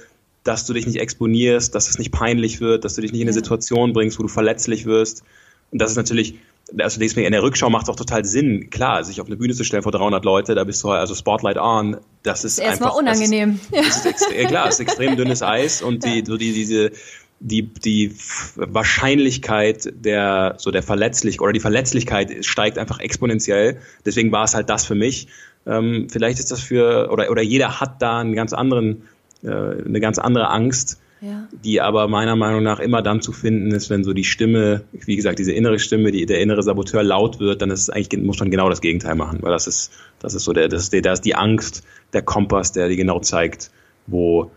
[0.44, 3.28] dass du dich nicht exponierst, dass es nicht peinlich wird, dass du dich nicht in
[3.28, 5.24] eine Situation bringst, wo du verletzlich wirst.
[5.72, 6.36] Und das ist natürlich
[6.80, 9.54] also deswegen in der Rückschau macht es auch total Sinn, klar, sich auf eine Bühne
[9.54, 12.60] zu stellen vor 300 Leute, da bist du halt, also Spotlight on, das ist, ist
[12.60, 13.60] erstmal unangenehm.
[13.72, 16.54] Das ist, das ist ja, klar, es ist extrem dünnes Eis und die, so die,
[16.54, 16.92] diese,
[17.40, 18.16] die, die
[18.56, 23.80] Wahrscheinlichkeit der, so der Verletzlichkeit oder die Verletzlichkeit steigt einfach exponentiell.
[24.06, 25.28] Deswegen war es halt das für mich.
[25.66, 29.04] Ähm, vielleicht ist das für, oder, oder jeder hat da einen ganz anderen,
[29.44, 31.48] äh, eine ganz andere Angst ja.
[31.64, 35.16] die aber meiner Meinung nach immer dann zu finden ist, wenn so die Stimme, wie
[35.16, 38.40] gesagt, diese innere Stimme, die, der innere Saboteur laut wird, dann ist es eigentlich, muss
[38.40, 41.02] man genau das Gegenteil machen, weil das ist, das ist so der, das ist, der,
[41.02, 43.72] da ist die Angst, der Kompass, der dir genau zeigt,
[44.06, 44.52] wo,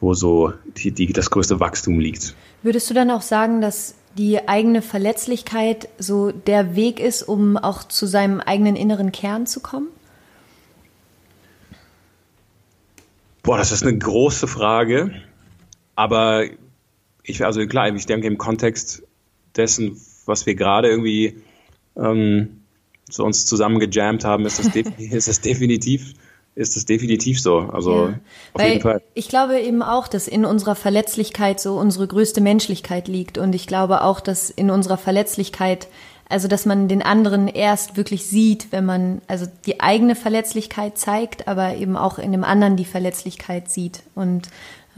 [0.00, 2.34] wo so die, die, das größte Wachstum liegt.
[2.62, 7.84] Würdest du dann auch sagen, dass die eigene Verletzlichkeit so der Weg ist, um auch
[7.84, 9.88] zu seinem eigenen inneren Kern zu kommen?
[13.42, 15.10] Boah, das ist eine große Frage.
[15.98, 16.44] Aber
[17.24, 19.02] ich, also klar, ich denke im Kontext
[19.56, 21.42] dessen, was wir gerade irgendwie
[21.96, 22.60] ähm,
[23.10, 26.14] so uns zusammen gejammt haben, ist das, ist das definitiv
[26.54, 27.58] ist es definitiv so.
[27.72, 28.18] Also ja,
[28.52, 29.00] auf jeden Fall.
[29.14, 33.38] Ich glaube eben auch, dass in unserer Verletzlichkeit so unsere größte Menschlichkeit liegt.
[33.38, 35.86] Und ich glaube auch, dass in unserer Verletzlichkeit,
[36.28, 41.46] also dass man den anderen erst wirklich sieht, wenn man also die eigene Verletzlichkeit zeigt,
[41.46, 44.02] aber eben auch in dem anderen die Verletzlichkeit sieht.
[44.16, 44.48] Und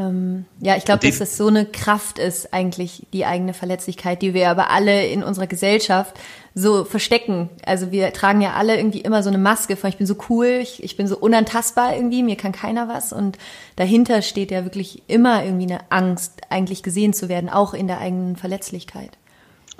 [0.00, 4.32] ähm, ja, ich glaube, dass das so eine Kraft ist, eigentlich die eigene Verletzlichkeit, die
[4.32, 6.18] wir aber alle in unserer Gesellschaft
[6.54, 7.50] so verstecken.
[7.66, 10.58] Also wir tragen ja alle irgendwie immer so eine Maske von ich bin so cool,
[10.62, 13.12] ich, ich bin so unantastbar irgendwie, mir kann keiner was.
[13.12, 13.36] Und
[13.76, 17.98] dahinter steht ja wirklich immer irgendwie eine Angst, eigentlich gesehen zu werden, auch in der
[17.98, 19.10] eigenen Verletzlichkeit.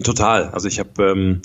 [0.03, 0.51] Total.
[0.51, 1.43] Also ich habe ähm,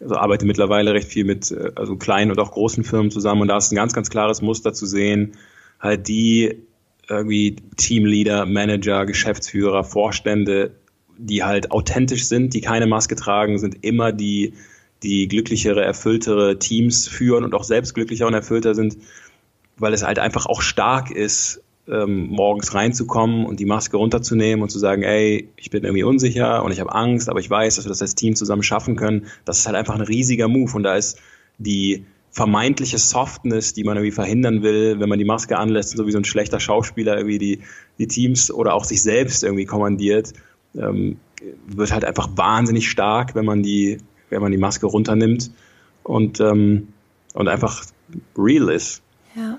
[0.00, 3.48] also arbeite mittlerweile recht viel mit äh, also kleinen und auch großen Firmen zusammen und
[3.48, 5.32] da ist ein ganz, ganz klares Muster zu sehen,
[5.80, 6.64] halt die
[7.08, 10.72] irgendwie Teamleader, Manager, Geschäftsführer, Vorstände,
[11.18, 14.54] die halt authentisch sind, die keine Maske tragen, sind immer die,
[15.02, 18.96] die glücklichere, erfülltere Teams führen und auch selbst glücklicher und erfüllter sind,
[19.76, 24.70] weil es halt einfach auch stark ist, ähm, morgens reinzukommen und die Maske runterzunehmen und
[24.70, 27.84] zu sagen, ey, ich bin irgendwie unsicher und ich habe Angst, aber ich weiß, dass
[27.84, 29.26] wir das als Team zusammen schaffen können.
[29.44, 31.20] Das ist halt einfach ein riesiger Move und da ist
[31.58, 36.10] die vermeintliche Softness, die man irgendwie verhindern will, wenn man die Maske anlässt, so wie
[36.10, 37.60] so ein schlechter Schauspieler irgendwie die,
[37.98, 40.32] die Teams oder auch sich selbst irgendwie kommandiert,
[40.76, 41.18] ähm,
[41.68, 43.98] wird halt einfach wahnsinnig stark, wenn man die,
[44.30, 45.52] wenn man die Maske runternimmt
[46.02, 46.88] und, ähm,
[47.34, 47.84] und einfach
[48.36, 49.00] real ist.
[49.36, 49.58] Ja.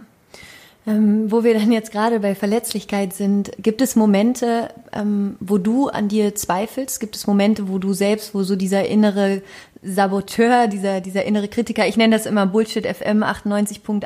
[0.87, 5.87] Ähm, wo wir dann jetzt gerade bei Verletzlichkeit sind, gibt es Momente, ähm, wo du
[5.87, 6.99] an dir zweifelst?
[6.99, 9.41] Gibt es Momente, wo du selbst, wo so dieser innere
[9.85, 14.03] Saboteur, dieser, dieser innere Kritiker, ich nenne das immer Bullshit FM 98.8,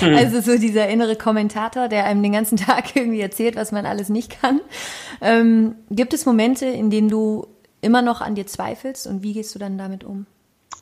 [0.00, 0.14] hm.
[0.14, 4.08] also so dieser innere Kommentator, der einem den ganzen Tag irgendwie erzählt, was man alles
[4.08, 4.60] nicht kann.
[5.20, 7.46] Ähm, gibt es Momente, in denen du
[7.82, 10.26] immer noch an dir zweifelst und wie gehst du dann damit um?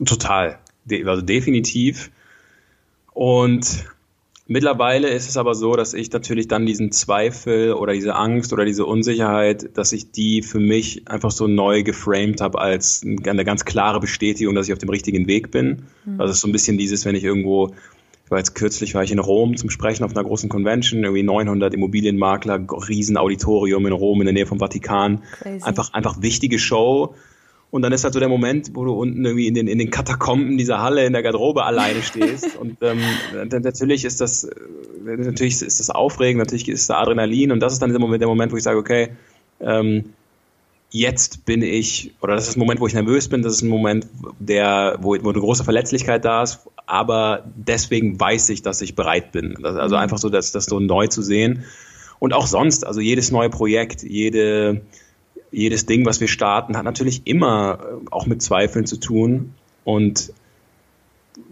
[0.05, 0.59] Total,
[1.05, 2.11] also definitiv.
[3.13, 3.85] Und
[4.51, 8.65] Mittlerweile ist es aber so, dass ich natürlich dann diesen Zweifel oder diese Angst oder
[8.65, 13.63] diese Unsicherheit, dass ich die für mich einfach so neu geframed habe als eine ganz
[13.63, 15.83] klare Bestätigung, dass ich auf dem richtigen Weg bin.
[16.03, 16.19] Mhm.
[16.19, 17.75] Also es ist so ein bisschen dieses, wenn ich irgendwo,
[18.25, 21.21] ich war jetzt kürzlich, war ich in Rom zum Sprechen auf einer großen Convention, irgendwie
[21.21, 25.21] 900 Immobilienmakler, riesen Auditorium in Rom in der Nähe vom Vatikan.
[25.41, 25.63] Crazy.
[25.63, 27.13] Einfach, einfach wichtige Show.
[27.71, 29.91] Und dann ist halt so der Moment, wo du unten irgendwie in den, in den
[29.91, 32.55] Katakomben dieser Halle in der Garderobe alleine stehst.
[32.55, 32.99] Und ähm,
[33.33, 34.55] natürlich ist das, äh,
[35.03, 38.27] natürlich ist das aufregend, natürlich ist da Adrenalin und das ist dann der Moment, der
[38.27, 39.09] Moment, wo ich sage, okay,
[39.59, 40.13] ähm,
[40.89, 43.69] jetzt bin ich, oder das ist ein Moment, wo ich nervös bin, das ist ein
[43.69, 44.07] Moment,
[44.39, 49.31] der, wo, wo eine große Verletzlichkeit da ist, aber deswegen weiß ich, dass ich bereit
[49.31, 49.63] bin.
[49.63, 50.01] Also mhm.
[50.01, 51.65] einfach so, dass das so neu zu sehen.
[52.17, 54.81] Und auch sonst, also jedes neue Projekt, jede
[55.51, 59.53] jedes Ding, was wir starten, hat natürlich immer äh, auch mit Zweifeln zu tun.
[59.83, 60.33] Und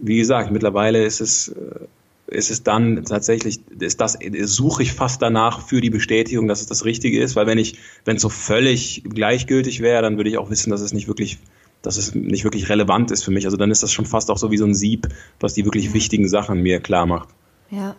[0.00, 1.86] wie gesagt, mittlerweile ist es, äh,
[2.28, 6.66] ist es dann tatsächlich, ist das, suche ich fast danach für die Bestätigung, dass es
[6.66, 10.38] das Richtige ist, weil wenn ich, wenn es so völlig gleichgültig wäre, dann würde ich
[10.38, 11.38] auch wissen, dass es nicht wirklich,
[11.80, 13.46] dass es nicht wirklich relevant ist für mich.
[13.46, 15.08] Also dann ist das schon fast auch so wie so ein Sieb,
[15.40, 17.30] was die wirklich wichtigen Sachen mir klar macht.
[17.70, 17.96] Ja,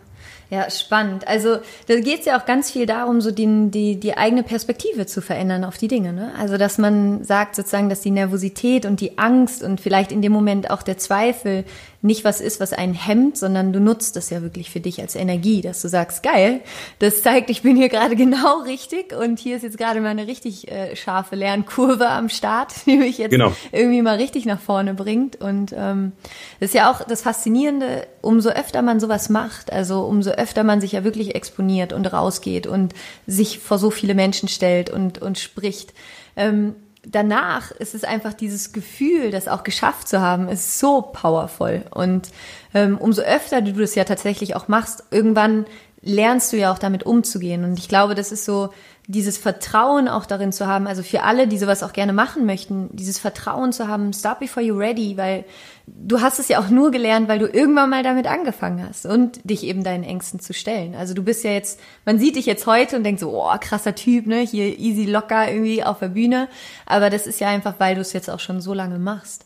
[0.50, 1.28] ja, spannend.
[1.28, 5.06] Also da geht es ja auch ganz viel darum, so die, die, die eigene Perspektive
[5.06, 6.12] zu verändern auf die Dinge.
[6.12, 6.32] Ne?
[6.36, 10.32] Also dass man sagt sozusagen, dass die Nervosität und die Angst und vielleicht in dem
[10.32, 11.64] Moment auch der Zweifel
[12.02, 15.14] nicht was ist, was einen hemmt, sondern du nutzt das ja wirklich für dich als
[15.14, 16.60] Energie, dass du sagst, geil,
[16.98, 20.26] das zeigt, ich bin hier gerade genau richtig und hier ist jetzt gerade mal eine
[20.26, 23.52] richtig äh, scharfe Lernkurve am Start, die mich jetzt genau.
[23.72, 25.36] irgendwie mal richtig nach vorne bringt.
[25.36, 26.12] Und ähm,
[26.58, 30.80] das ist ja auch das Faszinierende, umso öfter man sowas macht, also umso öfter man
[30.80, 32.94] sich ja wirklich exponiert und rausgeht und
[33.26, 35.92] sich vor so viele Menschen stellt und, und spricht.
[36.36, 36.74] Ähm,
[37.06, 41.84] danach ist es einfach dieses Gefühl, das auch geschafft zu haben, ist so powerful.
[41.90, 42.30] Und
[42.74, 45.66] ähm, umso öfter du das ja tatsächlich auch machst, irgendwann
[46.02, 47.64] lernst du ja auch damit umzugehen.
[47.64, 48.70] Und ich glaube, das ist so
[49.06, 52.94] dieses Vertrauen auch darin zu haben, also für alle, die sowas auch gerne machen möchten,
[52.94, 55.44] dieses Vertrauen zu haben, stop before you're ready, weil
[55.86, 59.40] du hast es ja auch nur gelernt, weil du irgendwann mal damit angefangen hast und
[59.42, 60.94] dich eben deinen Ängsten zu stellen.
[60.94, 63.96] Also du bist ja jetzt, man sieht dich jetzt heute und denkt so, oh, krasser
[63.96, 66.48] Typ, ne, hier easy locker irgendwie auf der Bühne,
[66.86, 69.44] aber das ist ja einfach, weil du es jetzt auch schon so lange machst.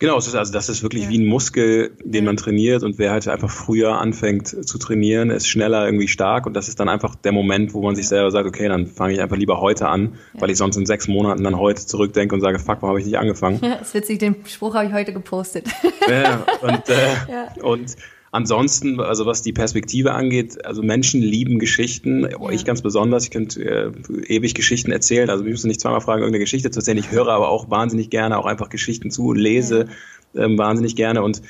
[0.00, 1.08] Genau, es ist also das ist wirklich ja.
[1.10, 5.48] wie ein Muskel, den man trainiert und wer halt einfach früher anfängt zu trainieren, ist
[5.48, 8.46] schneller irgendwie stark und das ist dann einfach der Moment, wo man sich selber sagt,
[8.46, 10.40] okay, dann fange ich einfach lieber heute an, ja.
[10.40, 13.06] weil ich sonst in sechs Monaten dann heute zurückdenke und sage, fuck, warum habe ich
[13.06, 13.60] nicht angefangen?
[13.68, 15.66] Ja, ist witzig, den Spruch habe ich heute gepostet.
[16.08, 17.62] Ja, und, äh, ja.
[17.62, 17.96] und
[18.30, 22.50] Ansonsten, also was die Perspektive angeht, also Menschen lieben Geschichten, ja.
[22.50, 23.92] ich ganz besonders, ich könnte äh,
[24.26, 26.98] ewig Geschichten erzählen, also ich müsste nicht zweimal fragen, irgendeine Geschichte zu erzählen.
[26.98, 29.88] Ich höre aber auch wahnsinnig gerne auch einfach Geschichten zu und lese
[30.34, 30.44] ja.
[30.44, 31.42] ähm, wahnsinnig gerne und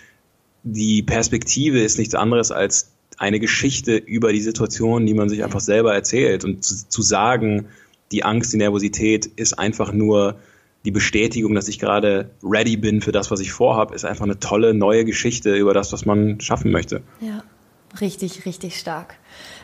[0.63, 5.61] die Perspektive ist nichts anderes als eine Geschichte über die Situation, die man sich einfach
[5.61, 7.67] selber erzählt und zu, zu sagen,
[8.13, 10.37] die Angst, die Nervosität ist einfach nur
[10.89, 14.39] die Bestätigung, dass ich gerade ready bin für das, was ich vorhabe, ist einfach eine
[14.39, 17.03] tolle neue Geschichte über das, was man schaffen möchte.
[17.21, 17.45] Ja,
[18.01, 19.17] richtig, richtig stark.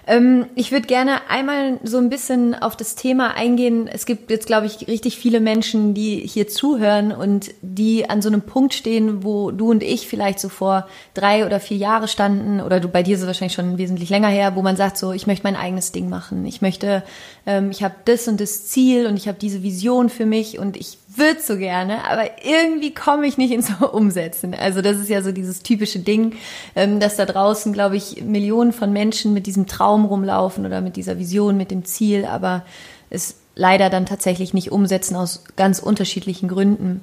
[0.07, 3.89] Ähm, ich würde gerne einmal so ein bisschen auf das Thema eingehen.
[3.89, 8.29] Es gibt jetzt, glaube ich, richtig viele Menschen, die hier zuhören und die an so
[8.29, 12.61] einem Punkt stehen, wo du und ich vielleicht so vor drei oder vier Jahre standen
[12.61, 15.13] oder du bei dir ist es wahrscheinlich schon wesentlich länger her, wo man sagt so,
[15.13, 16.45] ich möchte mein eigenes Ding machen.
[16.45, 17.03] Ich möchte,
[17.47, 20.77] ähm, ich habe das und das Ziel und ich habe diese Vision für mich und
[20.77, 24.55] ich würde so gerne, aber irgendwie komme ich nicht ins Umsetzen.
[24.55, 26.35] Also das ist ja so dieses typische Ding,
[26.75, 30.97] ähm, dass da draußen, glaube ich, Millionen von Menschen mit diesem Traum rumlaufen oder mit
[30.97, 32.65] dieser Vision, mit dem Ziel, aber
[33.11, 37.03] es leider dann tatsächlich nicht umsetzen aus ganz unterschiedlichen Gründen.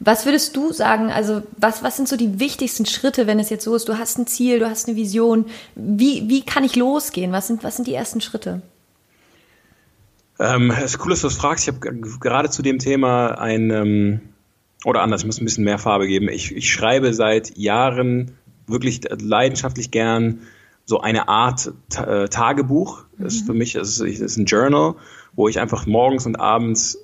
[0.00, 3.64] Was würdest du sagen, also was, was sind so die wichtigsten Schritte, wenn es jetzt
[3.64, 7.32] so ist, du hast ein Ziel, du hast eine Vision, wie, wie kann ich losgehen?
[7.32, 8.62] Was sind, was sind die ersten Schritte?
[10.38, 11.66] Ähm, es ist cool, dass du das fragst.
[11.66, 14.20] Ich habe gerade zu dem Thema ein, ähm,
[14.84, 16.28] oder anders, ich muss ein bisschen mehr Farbe geben.
[16.28, 18.32] Ich, ich schreibe seit Jahren
[18.66, 20.40] wirklich leidenschaftlich gern
[20.84, 23.04] so eine Art äh, Tagebuch.
[23.18, 23.58] Das ist für mhm.
[23.58, 24.94] mich das ist, ist ein Journal,
[25.34, 26.98] wo ich einfach morgens und abends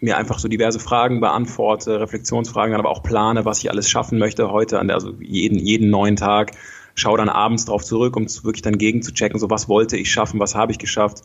[0.00, 4.50] mir einfach so diverse Fragen beantworte, Reflexionsfragen, aber auch plane, was ich alles schaffen möchte
[4.50, 6.52] heute, also jeden, jeden neuen Tag
[6.94, 10.10] schaue dann abends drauf zurück, um wirklich dann gegen zu checken, so was wollte ich
[10.10, 11.22] schaffen, was habe ich geschafft.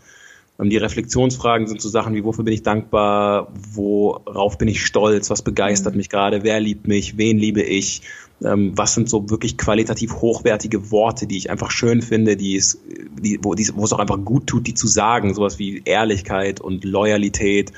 [0.60, 5.30] Ähm, die Reflexionsfragen sind so Sachen wie, wofür bin ich dankbar, worauf bin ich stolz,
[5.30, 5.98] was begeistert mhm.
[5.98, 8.02] mich gerade, wer liebt mich, wen liebe ich,
[8.44, 12.80] ähm, was sind so wirklich qualitativ hochwertige Worte, die ich einfach schön finde, die es,
[13.20, 16.60] die, wo, die, wo es auch einfach gut tut, die zu sagen, sowas wie Ehrlichkeit
[16.60, 17.72] und Loyalität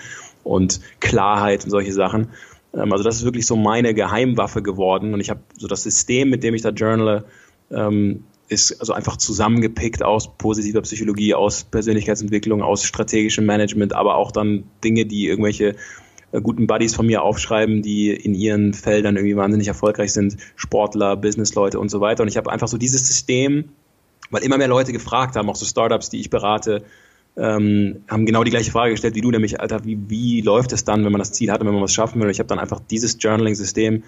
[0.43, 2.29] und Klarheit und solche Sachen.
[2.73, 6.29] Ähm, also das ist wirklich so meine Geheimwaffe geworden und ich habe so das System,
[6.29, 7.25] mit dem ich da journale,
[7.71, 14.31] ähm, ist also einfach zusammengepickt aus positiver Psychologie, aus Persönlichkeitsentwicklung, aus strategischem Management, aber auch
[14.31, 15.75] dann Dinge, die irgendwelche
[16.31, 21.17] äh, guten Buddies von mir aufschreiben, die in ihren Feldern irgendwie wahnsinnig erfolgreich sind, Sportler,
[21.17, 22.23] Businessleute und so weiter.
[22.23, 23.69] Und ich habe einfach so dieses System,
[24.29, 26.83] weil immer mehr Leute gefragt haben, auch so Startups, die ich berate,
[27.37, 30.85] ähm, haben genau die gleiche Frage gestellt wie du, nämlich, Alter, wie, wie läuft es
[30.85, 32.27] dann, wenn man das Ziel hat und wenn man was schaffen will?
[32.27, 34.03] Und ich habe dann einfach dieses Journaling-System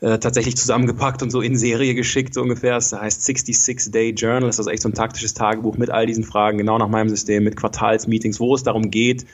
[0.00, 2.74] äh, tatsächlich zusammengepackt und so in Serie geschickt, so ungefähr.
[2.74, 6.06] Das heißt 66 Day Journal, das ist also echt so ein taktisches Tagebuch mit all
[6.06, 9.26] diesen Fragen, genau nach meinem System, mit Quartalsmeetings, wo es darum geht,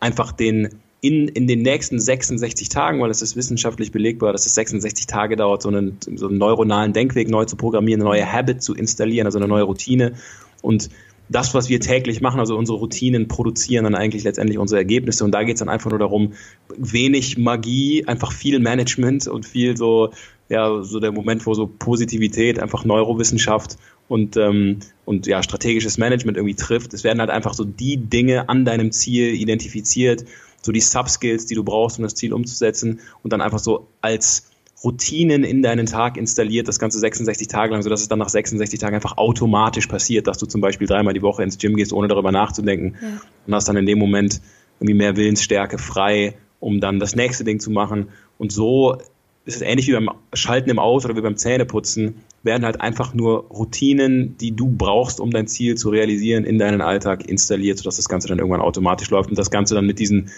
[0.00, 4.54] einfach den in, in den nächsten 66 Tagen, weil es ist wissenschaftlich belegbar, dass es
[4.54, 8.62] 66 Tage dauert, so einen, so einen neuronalen Denkweg neu zu programmieren, eine neue Habit
[8.62, 10.14] zu installieren, also eine neue Routine.
[10.62, 10.88] Und
[11.28, 15.24] das, was wir täglich machen, also unsere Routinen produzieren dann eigentlich letztendlich unsere Ergebnisse.
[15.24, 16.32] Und da geht es dann einfach nur darum,
[16.76, 20.10] wenig Magie, einfach viel Management und viel so,
[20.48, 26.36] ja, so der Moment, wo so Positivität, einfach Neurowissenschaft und, ähm, und ja, strategisches Management
[26.36, 26.92] irgendwie trifft.
[26.92, 30.24] Es werden halt einfach so die Dinge an deinem Ziel identifiziert,
[30.60, 34.50] so die Subskills, die du brauchst, um das Ziel umzusetzen und dann einfach so als
[34.84, 38.78] Routinen in deinen Tag installiert, das Ganze 66 Tage lang, sodass es dann nach 66
[38.78, 42.08] Tagen einfach automatisch passiert, dass du zum Beispiel dreimal die Woche ins Gym gehst, ohne
[42.08, 43.20] darüber nachzudenken ja.
[43.46, 44.40] und hast dann in dem Moment
[44.78, 48.08] irgendwie mehr Willensstärke frei, um dann das nächste Ding zu machen.
[48.36, 48.98] Und so
[49.46, 53.14] ist es ähnlich wie beim Schalten im Auto oder wie beim Zähneputzen, werden halt einfach
[53.14, 57.96] nur Routinen, die du brauchst, um dein Ziel zu realisieren, in deinen Alltag installiert, sodass
[57.96, 60.30] das Ganze dann irgendwann automatisch läuft und das Ganze dann mit diesen,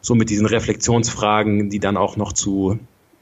[0.00, 2.78] so mit diesen Reflexionsfragen, die dann auch noch zu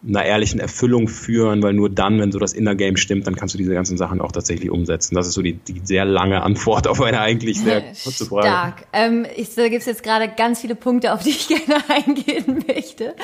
[0.07, 3.55] einer ehrlichen Erfüllung führen, weil nur dann, wenn so das Inner Game stimmt, dann kannst
[3.55, 5.15] du diese ganzen Sachen auch tatsächlich umsetzen.
[5.15, 8.49] Das ist so die, die sehr lange Antwort auf eine eigentlich sehr kurze Frage.
[8.49, 8.87] Stark.
[8.93, 12.65] Ähm, ich, da gibt es jetzt gerade ganz viele Punkte, auf die ich gerne eingehen
[12.67, 13.15] möchte.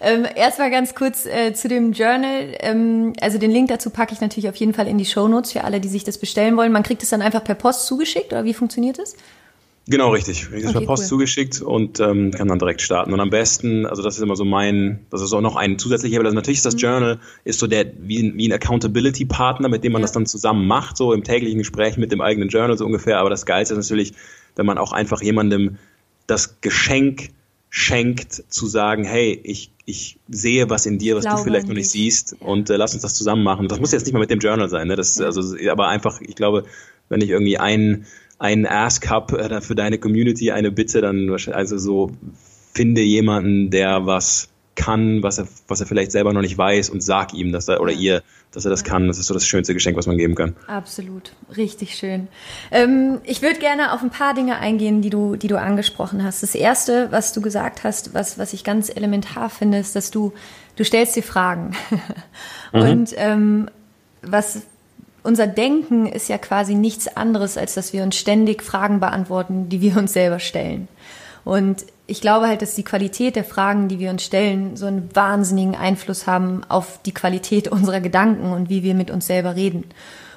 [0.00, 2.56] Ähm, erstmal ganz kurz äh, zu dem Journal.
[2.60, 5.52] Ähm, also den Link dazu packe ich natürlich auf jeden Fall in die Show Notes
[5.52, 6.70] für alle, die sich das bestellen wollen.
[6.70, 9.16] Man kriegt es dann einfach per Post zugeschickt oder wie funktioniert das?
[9.90, 10.48] Genau, richtig.
[10.54, 11.08] Ich okay, per Post cool.
[11.08, 13.14] zugeschickt und ähm, kann dann direkt starten.
[13.14, 16.20] Und am besten, also das ist immer so mein, das ist auch noch ein zusätzlicher,
[16.20, 16.80] also natürlich ist das mhm.
[16.80, 20.04] Journal, ist so der, wie, wie ein Accountability-Partner, mit dem man ja.
[20.04, 23.18] das dann zusammen macht, so im täglichen Gespräch mit dem eigenen Journal so ungefähr.
[23.18, 24.12] Aber das Geilste ist natürlich,
[24.56, 25.78] wenn man auch einfach jemandem
[26.26, 27.30] das Geschenk
[27.70, 31.90] schenkt, zu sagen, hey, ich, ich sehe was in dir, was du vielleicht noch nicht
[31.90, 32.46] siehst ja.
[32.46, 33.68] und äh, lass uns das zusammen machen.
[33.68, 33.80] Das ja.
[33.80, 34.96] muss jetzt nicht mal mit dem Journal sein, ne?
[34.96, 36.64] Das, also, aber einfach, ich glaube,
[37.08, 38.06] wenn ich irgendwie einen
[38.38, 42.12] einen Ask Cup äh, für deine Community, eine Bitte, dann also so
[42.74, 44.48] finde jemanden, der was
[44.78, 47.80] kann, was er, was er vielleicht selber noch nicht weiß und sag ihm, dass er
[47.80, 48.22] oder ihr,
[48.52, 49.08] dass er das kann.
[49.08, 50.54] Das ist so das schönste Geschenk, was man geben kann.
[50.68, 52.28] Absolut, richtig schön.
[52.70, 56.44] Ähm, ich würde gerne auf ein paar Dinge eingehen, die du, die du angesprochen hast.
[56.44, 60.32] Das erste, was du gesagt hast, was, was ich ganz elementar finde, ist, dass du,
[60.76, 61.72] du stellst dir Fragen.
[62.72, 62.80] mhm.
[62.80, 63.70] Und ähm,
[64.22, 64.62] was,
[65.22, 69.80] unser Denken ist ja quasi nichts anderes, als dass wir uns ständig Fragen beantworten, die
[69.80, 70.88] wir uns selber stellen.
[71.44, 75.08] Und ich glaube halt, dass die Qualität der Fragen, die wir uns stellen, so einen
[75.14, 79.84] wahnsinnigen Einfluss haben auf die Qualität unserer Gedanken und wie wir mit uns selber reden.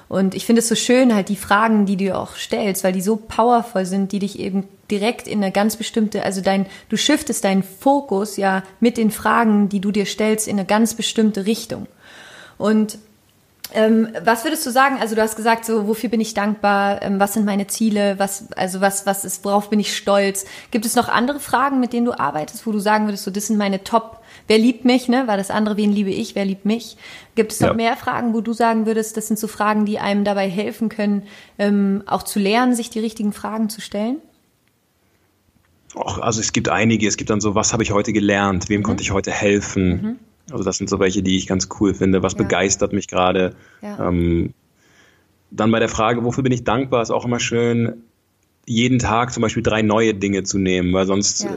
[0.08, 3.00] Und ich finde es so schön, halt die Fragen, die du auch stellst, weil die
[3.00, 7.44] so powerful sind, die dich eben direkt in eine ganz bestimmte, also dein, du shiftest
[7.44, 11.86] deinen Fokus ja mit den Fragen, die du dir stellst, in eine ganz bestimmte Richtung.
[12.58, 12.98] Und
[13.74, 14.98] ähm, was würdest du sagen?
[15.00, 17.02] Also du hast gesagt, so wofür bin ich dankbar?
[17.02, 18.18] Ähm, was sind meine Ziele?
[18.18, 19.44] Was also was was ist?
[19.44, 20.44] Worauf bin ich stolz?
[20.70, 23.46] Gibt es noch andere Fragen, mit denen du arbeitest, wo du sagen würdest, so das
[23.46, 24.22] sind meine Top?
[24.46, 25.08] Wer liebt mich?
[25.08, 25.76] Ne, war das andere?
[25.76, 26.34] Wen liebe ich?
[26.34, 26.96] Wer liebt mich?
[27.34, 27.74] Gibt es noch ja.
[27.74, 31.22] mehr Fragen, wo du sagen würdest, das sind so Fragen, die einem dabei helfen können,
[31.58, 34.18] ähm, auch zu lernen, sich die richtigen Fragen zu stellen?
[35.94, 37.06] Och, also es gibt einige.
[37.06, 38.68] Es gibt dann so, was habe ich heute gelernt?
[38.68, 38.84] Wem mhm.
[38.84, 39.88] konnte ich heute helfen?
[39.88, 40.18] Mhm
[40.50, 42.22] also das sind so welche, die ich ganz cool finde.
[42.22, 42.38] Was ja.
[42.38, 43.54] begeistert mich gerade?
[43.80, 44.08] Ja.
[44.08, 44.54] Ähm,
[45.50, 48.02] dann bei der Frage, wofür bin ich dankbar, ist auch immer schön,
[48.66, 51.50] jeden Tag zum Beispiel drei neue Dinge zu nehmen, weil sonst ja.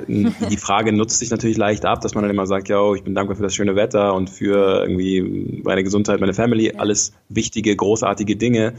[0.50, 3.14] die Frage nutzt sich natürlich leicht ab, dass man dann immer sagt, ja, ich bin
[3.14, 6.80] dankbar für das schöne Wetter und für irgendwie meine Gesundheit, meine Family, ja.
[6.80, 8.74] alles wichtige, großartige Dinge.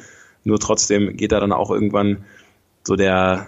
[0.45, 2.25] Nur trotzdem geht da dann auch irgendwann
[2.83, 3.47] so der,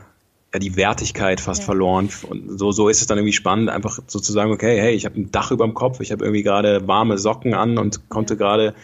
[0.53, 1.67] ja, die Wertigkeit fast ja.
[1.67, 2.09] verloren.
[2.29, 5.05] Und so, so ist es dann irgendwie spannend, einfach so zu sagen, okay, hey, ich
[5.05, 8.37] habe ein Dach über dem Kopf, ich habe irgendwie gerade warme Socken an und konnte
[8.37, 8.75] gerade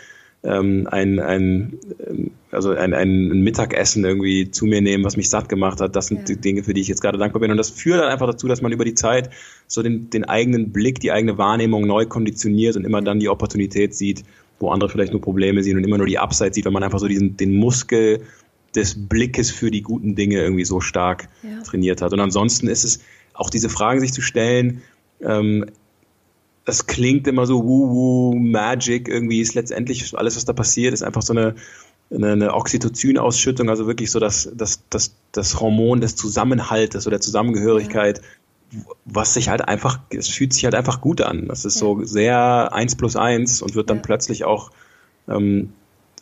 [0.42, 5.48] ähm, ein, ein, ähm, also ein, ein Mittagessen irgendwie zu mir nehmen, was mich satt
[5.48, 5.96] gemacht hat.
[5.96, 6.35] Das sind ja.
[6.35, 7.50] die Dinge, für die ich jetzt gerade dankbar bin.
[7.50, 9.31] Und das führt dann einfach dazu, dass man über die Zeit
[9.66, 13.94] so den, den eigenen Blick, die eigene Wahrnehmung neu konditioniert und immer dann die Opportunität
[13.94, 14.22] sieht,
[14.61, 16.98] wo andere vielleicht nur Probleme sehen und immer nur die Upside sieht, weil man einfach
[16.98, 18.20] so diesen, den Muskel
[18.74, 21.62] des Blickes für die guten Dinge irgendwie so stark ja.
[21.62, 22.12] trainiert hat.
[22.12, 23.00] Und ansonsten ist es
[23.32, 24.82] auch diese Fragen sich zu stellen,
[25.20, 25.66] ähm,
[26.64, 31.22] das klingt immer so woo-woo, Magic, irgendwie ist letztendlich alles, was da passiert, ist einfach
[31.22, 31.54] so eine,
[32.10, 37.20] eine, eine Oxytocin-Ausschüttung, also wirklich so das, das, das, das Hormon des Zusammenhaltes oder der
[37.20, 38.22] Zusammengehörigkeit,
[38.72, 38.80] ja.
[39.04, 41.48] was sich halt einfach, es fühlt sich halt einfach gut an.
[41.48, 41.80] Das ist ja.
[41.80, 44.70] so sehr eins plus eins und wird dann plötzlich auch
[45.28, 45.72] ähm,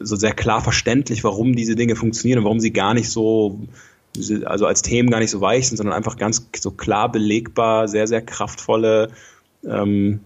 [0.04, 3.60] so sehr klar verständlich, warum diese Dinge funktionieren und warum sie gar nicht so,
[4.44, 8.06] also als Themen gar nicht so weich sind, sondern einfach ganz so klar belegbar, sehr,
[8.06, 9.10] sehr kraftvolle
[9.64, 10.20] ähm,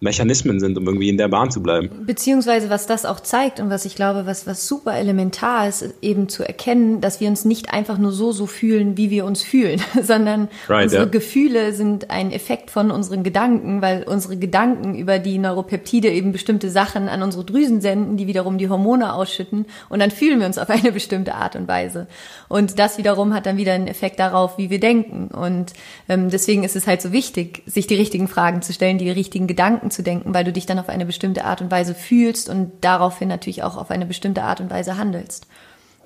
[0.00, 1.90] Mechanismen sind, um irgendwie in der Bahn zu bleiben.
[2.06, 6.28] Beziehungsweise was das auch zeigt und was ich glaube, was, was super elementar ist, eben
[6.28, 9.80] zu erkennen, dass wir uns nicht einfach nur so, so fühlen, wie wir uns fühlen,
[10.02, 11.10] sondern right, unsere yeah.
[11.10, 16.70] Gefühle sind ein Effekt von unseren Gedanken, weil unsere Gedanken über die Neuropeptide eben bestimmte
[16.70, 20.56] Sachen an unsere Drüsen senden, die wiederum die Hormone ausschütten und dann fühlen wir uns
[20.56, 22.06] auf eine bestimmte Art und Weise.
[22.48, 25.28] Und das wiederum hat dann wieder einen Effekt darauf, wie wir denken.
[25.28, 25.72] Und
[26.08, 29.46] ähm, deswegen ist es halt so wichtig, sich die richtigen Fragen zu stellen, die richtigen
[29.46, 32.48] Gedanken Gedanken zu denken, weil du dich dann auf eine bestimmte Art und Weise fühlst
[32.48, 35.46] und daraufhin natürlich auch auf eine bestimmte Art und Weise handelst.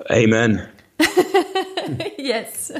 [0.08, 0.62] Amen.
[2.16, 2.72] yes.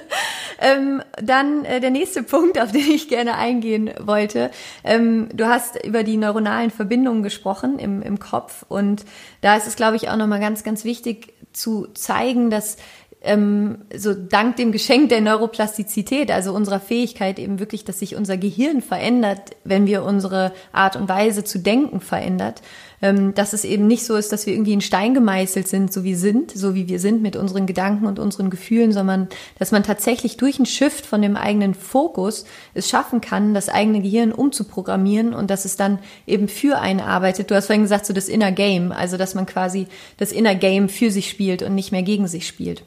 [0.60, 4.50] Ähm, dann äh, der nächste Punkt, auf den ich gerne eingehen wollte.
[4.84, 9.04] Ähm, du hast über die neuronalen Verbindungen gesprochen im, im Kopf und
[9.40, 12.76] da ist es, glaube ich, auch nochmal ganz, ganz wichtig zu zeigen, dass
[13.24, 18.36] ähm, so dank dem Geschenk der Neuroplastizität, also unserer Fähigkeit eben wirklich, dass sich unser
[18.36, 22.60] Gehirn verändert, wenn wir unsere Art und Weise zu denken verändert,
[23.00, 26.04] ähm, dass es eben nicht so ist, dass wir irgendwie in Stein gemeißelt sind, so
[26.04, 29.82] wie sind, so wie wir sind mit unseren Gedanken und unseren Gefühlen, sondern dass man
[29.82, 35.34] tatsächlich durch einen Shift von dem eigenen Fokus es schaffen kann, das eigene Gehirn umzuprogrammieren
[35.34, 37.50] und dass es dann eben für einen arbeitet.
[37.50, 39.86] Du hast vorhin gesagt, so das Inner Game, also dass man quasi
[40.18, 42.84] das Inner Game für sich spielt und nicht mehr gegen sich spielt.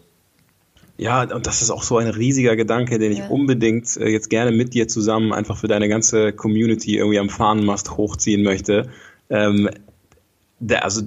[0.98, 3.28] Ja, und das ist auch so ein riesiger Gedanke, den ich ja.
[3.28, 7.98] unbedingt äh, jetzt gerne mit dir zusammen einfach für deine ganze Community irgendwie am Fahnenmast
[7.98, 8.90] hochziehen möchte.
[9.30, 9.70] Ähm,
[10.60, 11.04] der, also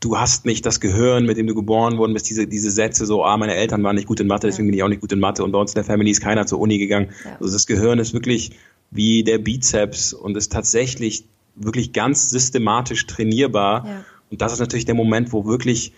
[0.00, 3.22] du hast nicht das Gehirn, mit dem du geboren worden bist, diese, diese Sätze so,
[3.22, 5.20] ah, meine Eltern waren nicht gut in Mathe, deswegen bin ich auch nicht gut in
[5.20, 7.10] Mathe und bei uns in der Family ist keiner zur Uni gegangen.
[7.24, 7.36] Ja.
[7.38, 8.52] Also das Gehirn ist wirklich
[8.90, 13.86] wie der Bizeps und ist tatsächlich wirklich ganz systematisch trainierbar.
[13.86, 14.04] Ja.
[14.30, 15.92] Und das ist natürlich der Moment, wo wirklich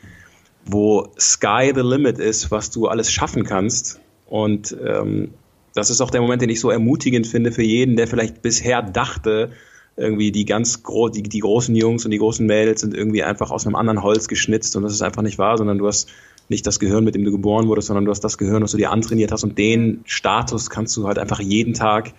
[0.67, 4.01] wo Sky the Limit ist, was du alles schaffen kannst.
[4.27, 5.31] Und ähm,
[5.75, 8.83] das ist auch der Moment, den ich so ermutigend finde für jeden, der vielleicht bisher
[8.83, 9.51] dachte,
[9.97, 13.51] irgendwie die ganz gro die, die großen Jungs und die großen Mädels sind irgendwie einfach
[13.51, 16.11] aus einem anderen Holz geschnitzt und das ist einfach nicht wahr, sondern du hast
[16.49, 18.77] nicht das Gehirn, mit dem du geboren wurdest, sondern du hast das Gehirn, das du
[18.77, 22.13] dir antrainiert hast und den Status kannst du halt einfach jeden Tag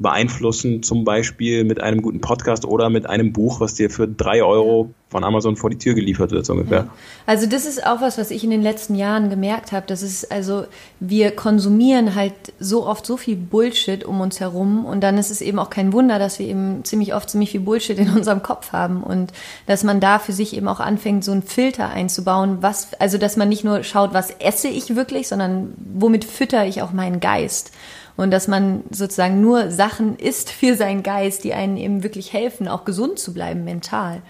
[0.00, 4.42] beeinflussen, zum Beispiel mit einem guten Podcast oder mit einem Buch, was dir für drei
[4.42, 6.84] Euro von Amazon vor die Tür geliefert wird, so ungefähr.
[6.84, 6.88] Ja.
[7.26, 9.84] Also das ist auch was, was ich in den letzten Jahren gemerkt habe.
[9.86, 10.64] Das ist also,
[11.00, 15.42] wir konsumieren halt so oft so viel Bullshit um uns herum und dann ist es
[15.42, 18.72] eben auch kein Wunder, dass wir eben ziemlich oft ziemlich viel Bullshit in unserem Kopf
[18.72, 19.34] haben und
[19.66, 23.36] dass man da für sich eben auch anfängt, so einen Filter einzubauen, was, also dass
[23.36, 27.72] man nicht nur schaut, was esse ich wirklich, sondern womit fütter ich auch meinen Geist
[28.16, 32.68] und dass man sozusagen nur Sachen isst für seinen Geist, die einen eben wirklich helfen,
[32.68, 34.22] auch gesund zu bleiben mental.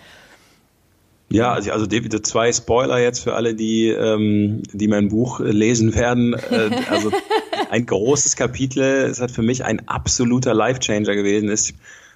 [1.33, 6.35] Ja, also, also zwei Spoiler jetzt für alle, die, ähm, die mein Buch lesen werden.
[6.35, 7.13] Äh, also
[7.71, 11.49] ein großes Kapitel, es hat für mich ein absoluter Life-Changer gewesen.
[11.49, 11.75] Ist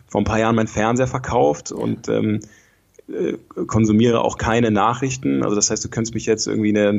[0.09, 2.40] vor ein paar Jahren mein Fernseher verkauft und ähm,
[3.09, 3.35] äh,
[3.66, 5.44] konsumiere auch keine Nachrichten.
[5.44, 6.98] Also das heißt, du könntest mich jetzt irgendwie eine,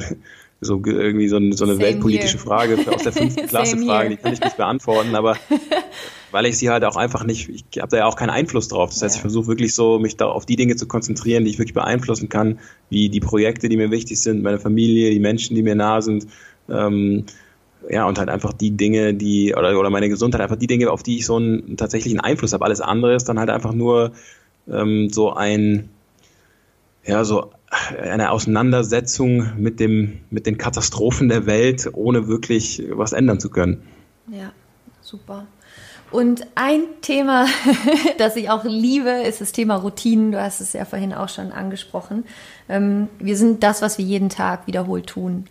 [0.61, 2.45] so irgendwie so, so eine Same weltpolitische here.
[2.45, 5.35] Frage aus der fünften Klasse fragen, die kann ich nicht beantworten, aber
[6.31, 8.89] weil ich sie halt auch einfach nicht, ich habe da ja auch keinen Einfluss drauf.
[8.89, 9.19] Das heißt, ja.
[9.19, 12.29] ich versuche wirklich so, mich da auf die Dinge zu konzentrieren, die ich wirklich beeinflussen
[12.29, 16.01] kann, wie die Projekte, die mir wichtig sind, meine Familie, die Menschen, die mir nah
[16.01, 16.27] sind.
[16.69, 17.25] Ähm,
[17.89, 21.03] ja, und halt einfach die Dinge, die, oder, oder meine Gesundheit, einfach die Dinge, auf
[21.03, 22.65] die ich so einen tatsächlichen Einfluss habe.
[22.65, 24.11] Alles andere ist dann halt einfach nur
[24.69, 25.89] ähm, so ein,
[27.05, 33.39] ja, so eine Auseinandersetzung mit dem, mit den Katastrophen der Welt, ohne wirklich was ändern
[33.39, 33.83] zu können.
[34.27, 34.51] Ja,
[35.01, 35.47] super.
[36.11, 37.47] Und ein Thema,
[38.17, 40.31] das ich auch liebe, ist das Thema Routinen.
[40.31, 42.25] Du hast es ja vorhin auch schon angesprochen.
[42.69, 45.45] Ähm, wir sind das, was wir jeden Tag wiederholt tun.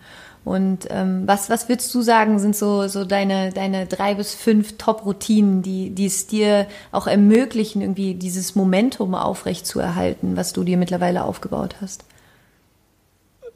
[0.45, 4.77] Und ähm, was, was würdest du sagen, sind so, so deine, deine drei bis fünf
[4.77, 10.63] Top-Routinen, die, die es dir auch ermöglichen, irgendwie dieses Momentum aufrecht zu erhalten, was du
[10.63, 12.05] dir mittlerweile aufgebaut hast?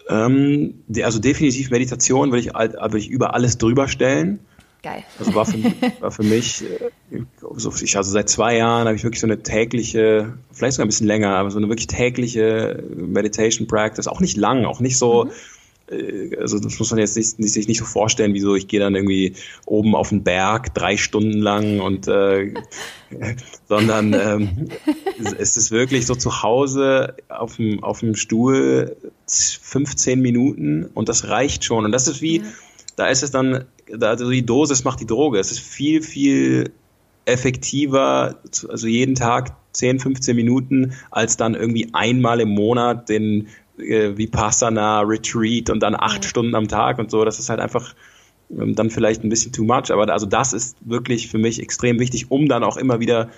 [0.09, 4.39] Ähm, also definitiv Meditation würde ich, würde ich über alles drüber stellen.
[4.83, 5.03] Geil.
[5.19, 5.59] Also war für,
[6.01, 7.19] war für mich, äh,
[7.83, 11.07] ich, also seit zwei Jahren habe ich wirklich so eine tägliche, vielleicht sogar ein bisschen
[11.07, 15.31] länger, aber so eine wirklich tägliche Meditation Practice, auch nicht lang, auch nicht so, mhm
[16.39, 19.35] also das muss man jetzt nicht, sich nicht so vorstellen, wieso ich gehe dann irgendwie
[19.67, 22.53] oben auf den Berg drei Stunden lang und äh,
[23.69, 24.69] sondern ähm,
[25.39, 31.29] es ist wirklich so zu Hause auf dem, auf dem Stuhl 15 Minuten und das
[31.29, 31.85] reicht schon.
[31.85, 32.45] Und das ist wie, ja.
[32.97, 35.39] da ist es dann, da, also die Dosis macht die Droge.
[35.39, 36.73] Es ist viel, viel
[37.25, 38.37] effektiver,
[38.69, 45.01] also jeden Tag 10, 15 Minuten, als dann irgendwie einmal im Monat den äh, Vipassana
[45.01, 46.29] Retreat und dann acht ja.
[46.29, 47.25] Stunden am Tag und so.
[47.25, 47.95] Das ist halt einfach
[48.51, 49.91] ähm, dann vielleicht ein bisschen too much.
[49.91, 53.29] Aber also das ist wirklich für mich extrem wichtig, um dann auch immer wieder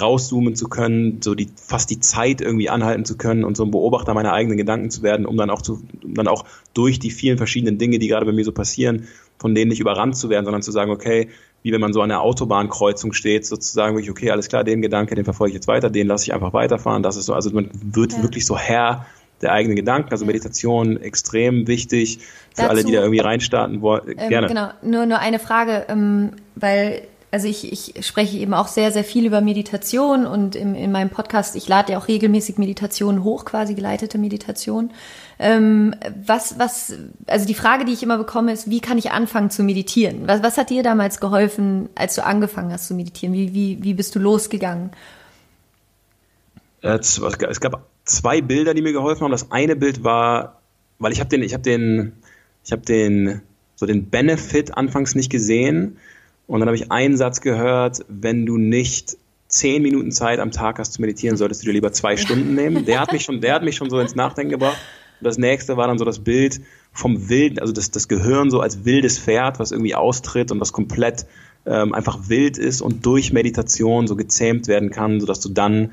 [0.00, 3.70] rauszoomen zu können, so die fast die Zeit irgendwie anhalten zu können und so ein
[3.70, 7.10] Beobachter meiner eigenen Gedanken zu werden, um dann auch zu, um dann auch durch die
[7.10, 9.06] vielen verschiedenen Dinge, die gerade bei mir so passieren,
[9.38, 11.28] von denen nicht überrannt zu werden, sondern zu sagen, okay,
[11.62, 15.14] wie wenn man so an der Autobahnkreuzung steht, sozusagen wirklich, okay, alles klar, den Gedanke,
[15.14, 17.02] den verfolge ich jetzt weiter, den lasse ich einfach weiterfahren.
[17.02, 18.22] Das ist so, also man wird ja.
[18.22, 19.06] wirklich so Herr
[19.44, 20.10] der eigenen Gedanken.
[20.10, 24.16] Also Meditation extrem wichtig für Dazu, alle, die da irgendwie reinstarten wollen.
[24.18, 24.48] Ähm, Gerne.
[24.48, 27.02] Genau, nur, nur eine Frage, ähm, weil
[27.34, 31.10] also ich, ich spreche eben auch sehr, sehr viel über Meditation und im, in meinem
[31.10, 34.92] Podcast, ich lade ja auch regelmäßig Meditationen hoch, quasi geleitete Meditation.
[35.40, 36.94] Ähm, was, was,
[37.26, 40.28] also die Frage, die ich immer bekomme, ist, wie kann ich anfangen zu meditieren?
[40.28, 43.34] Was, was hat dir damals geholfen, als du angefangen hast zu meditieren?
[43.34, 44.90] Wie, wie, wie bist du losgegangen?
[46.82, 47.20] Es
[47.60, 49.30] gab zwei Bilder, die mir geholfen haben.
[49.30, 50.60] Das eine Bild war,
[50.98, 52.12] weil ich habe den, ich habe den,
[52.64, 53.40] ich habe den,
[53.76, 55.96] so den Benefit anfangs nicht gesehen.
[56.46, 59.16] Und dann habe ich einen Satz gehört, wenn du nicht
[59.48, 62.84] zehn Minuten Zeit am Tag hast zu meditieren, solltest du dir lieber zwei Stunden nehmen.
[62.84, 64.78] Der hat mich schon, der hat mich schon so ins Nachdenken gebracht.
[65.20, 66.60] Und das nächste war dann so das Bild
[66.92, 70.72] vom Wilden, also das, das Gehirn so als wildes Pferd, was irgendwie austritt und was
[70.72, 71.26] komplett
[71.66, 75.92] ähm, einfach wild ist und durch Meditation so gezähmt werden kann, sodass du dann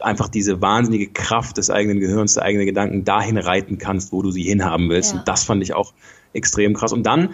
[0.00, 4.30] einfach diese wahnsinnige Kraft des eigenen Gehirns, der eigenen Gedanken dahin reiten kannst, wo du
[4.30, 5.12] sie hinhaben willst.
[5.12, 5.18] Ja.
[5.18, 5.92] Und das fand ich auch
[6.32, 6.92] extrem krass.
[6.92, 7.30] Und dann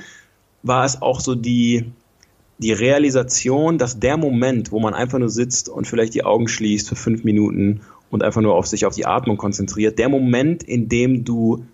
[0.62, 1.92] war es auch so die,
[2.58, 6.88] die Realisation, dass der Moment, wo man einfach nur sitzt und vielleicht die Augen schließt
[6.88, 10.88] für fünf Minuten und einfach nur auf sich, auf die Atmung konzentriert, der Moment, in
[10.88, 11.64] dem du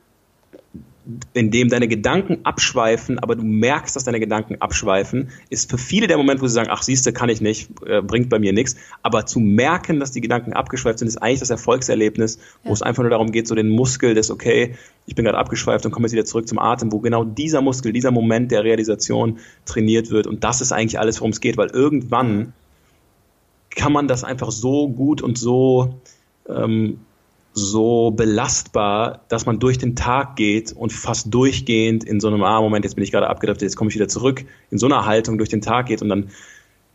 [1.35, 6.09] in dem deine Gedanken abschweifen, aber du merkst, dass deine Gedanken abschweifen, ist für viele
[6.09, 8.77] der Moment, wo sie sagen, ach siehste, kann ich nicht, äh, bringt bei mir nichts.
[9.03, 12.75] Aber zu merken, dass die Gedanken abgeschweift sind, ist eigentlich das Erfolgserlebnis, wo ja.
[12.75, 14.75] es einfach nur darum geht, so den Muskel des, okay,
[15.07, 17.93] ich bin gerade abgeschweift und komme jetzt wieder zurück zum Atem, wo genau dieser Muskel,
[17.93, 20.27] dieser Moment der Realisation trainiert wird.
[20.27, 22.53] Und das ist eigentlich alles, worum es geht, weil irgendwann
[23.71, 26.01] kann man das einfach so gut und so
[26.49, 26.99] ähm,
[27.57, 32.61] so belastbar, dass man durch den Tag geht und fast durchgehend in so einem, ah,
[32.61, 35.39] Moment, jetzt bin ich gerade abgedriftet, jetzt komme ich wieder zurück, in so einer Haltung
[35.39, 36.29] durch den Tag geht und dann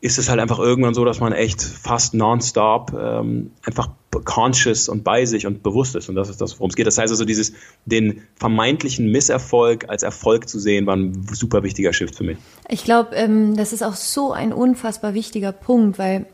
[0.01, 3.89] ist es halt einfach irgendwann so, dass man echt fast nonstop ähm, einfach
[4.23, 6.09] conscious und bei sich und bewusst ist.
[6.09, 6.87] Und das ist das, worum es geht.
[6.87, 7.53] Das heißt also, dieses,
[7.85, 12.37] den vermeintlichen Misserfolg als Erfolg zu sehen, war ein super wichtiger Shift für mich.
[12.67, 16.25] Ich glaube, ähm, das ist auch so ein unfassbar wichtiger Punkt, weil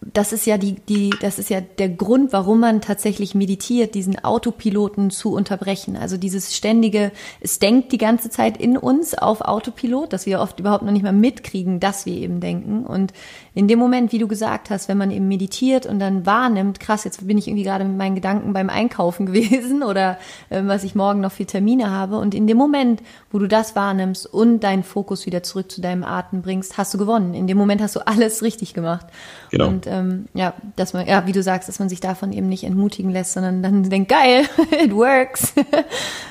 [0.00, 4.18] das ist ja die, die, das ist ja der Grund, warum man tatsächlich meditiert, diesen
[4.24, 5.96] Autopiloten zu unterbrechen.
[5.96, 10.58] Also dieses ständige, es denkt die ganze Zeit in uns auf Autopilot, dass wir oft
[10.58, 12.86] überhaupt noch nicht mal mitkriegen, dass wir eben denken.
[12.86, 13.12] Und
[13.60, 17.04] in dem Moment, wie du gesagt hast, wenn man eben meditiert und dann wahrnimmt, krass,
[17.04, 20.16] jetzt bin ich irgendwie gerade mit meinen Gedanken beim Einkaufen gewesen oder
[20.48, 22.16] äh, was ich morgen noch für Termine habe.
[22.16, 26.04] Und in dem Moment, wo du das wahrnimmst und deinen Fokus wieder zurück zu deinem
[26.04, 27.34] Atem bringst, hast du gewonnen.
[27.34, 29.04] In dem Moment hast du alles richtig gemacht.
[29.50, 29.68] Genau.
[29.68, 32.64] Und ähm, ja, dass man, ja, wie du sagst, dass man sich davon eben nicht
[32.64, 34.46] entmutigen lässt, sondern dann denkt, geil,
[34.82, 35.52] it works.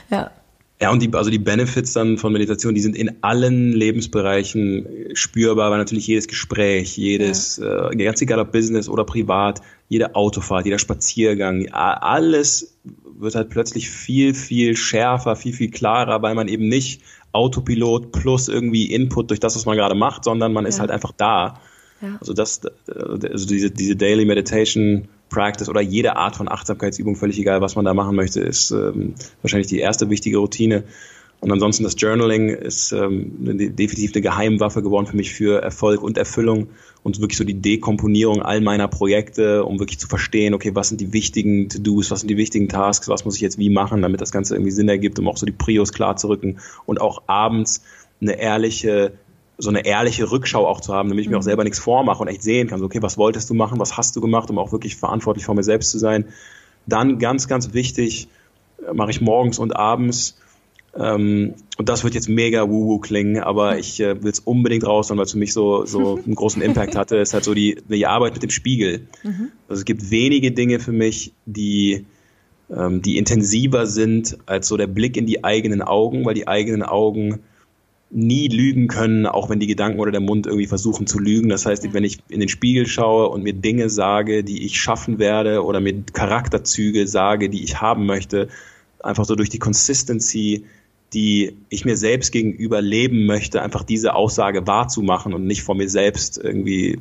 [0.09, 0.31] ja.
[0.81, 5.71] Ja, und die, also die Benefits dann von Meditation, die sind in allen Lebensbereichen spürbar,
[5.71, 7.89] weil natürlich jedes Gespräch, jedes, ja.
[7.89, 12.77] äh, ganz egal ob Business oder privat, jede Autofahrt, jeder Spaziergang, alles
[13.19, 17.01] wird halt plötzlich viel, viel schärfer, viel, viel klarer, weil man eben nicht
[17.33, 20.69] Autopilot plus irgendwie Input durch das, was man gerade macht, sondern man ja.
[20.69, 21.59] ist halt einfach da.
[22.01, 22.17] Ja.
[22.21, 27.61] Also das, also diese, diese Daily Meditation Practice oder jede Art von Achtsamkeitsübung, völlig egal,
[27.61, 30.83] was man da machen möchte, ist ähm, wahrscheinlich die erste wichtige Routine.
[31.41, 36.17] Und ansonsten das Journaling ist ähm, definitiv eine Geheimwaffe geworden für mich für Erfolg und
[36.17, 36.67] Erfüllung
[37.01, 40.99] und wirklich so die Dekomponierung all meiner Projekte, um wirklich zu verstehen, okay, was sind
[40.99, 44.19] die wichtigen To-Dos, was sind die wichtigen Tasks, was muss ich jetzt wie machen, damit
[44.19, 47.23] das Ganze irgendwie Sinn ergibt, um auch so die Prios klar zu rücken und auch
[47.27, 47.83] abends
[48.19, 49.13] eine ehrliche
[49.59, 51.45] so eine ehrliche Rückschau auch zu haben, damit ich mir auch mhm.
[51.45, 54.15] selber nichts vormache und echt sehen kann, so, okay, was wolltest du machen, was hast
[54.15, 56.25] du gemacht, um auch wirklich verantwortlich vor mir selbst zu sein.
[56.87, 58.29] Dann ganz, ganz wichtig,
[58.93, 60.37] mache ich morgens und abends.
[60.97, 65.09] Ähm, und das wird jetzt mega woo-woo klingen, aber ich äh, will es unbedingt raus,
[65.09, 67.17] weil es für mich so, so einen großen Impact hatte.
[67.17, 69.07] ist halt so die, die Arbeit mit dem Spiegel.
[69.23, 69.51] Mhm.
[69.67, 72.05] Also es gibt wenige Dinge für mich, die,
[72.75, 76.81] ähm, die intensiver sind als so der Blick in die eigenen Augen, weil die eigenen
[76.81, 77.41] Augen
[78.11, 81.49] nie lügen können, auch wenn die Gedanken oder der Mund irgendwie versuchen zu lügen.
[81.49, 85.19] Das heißt, wenn ich in den Spiegel schaue und mir Dinge sage, die ich schaffen
[85.19, 88.49] werde oder mir Charakterzüge sage, die ich haben möchte,
[88.99, 90.65] einfach so durch die Consistency,
[91.13, 95.89] die ich mir selbst gegenüber leben möchte, einfach diese Aussage wahrzumachen und nicht vor mir
[95.89, 96.99] selbst irgendwie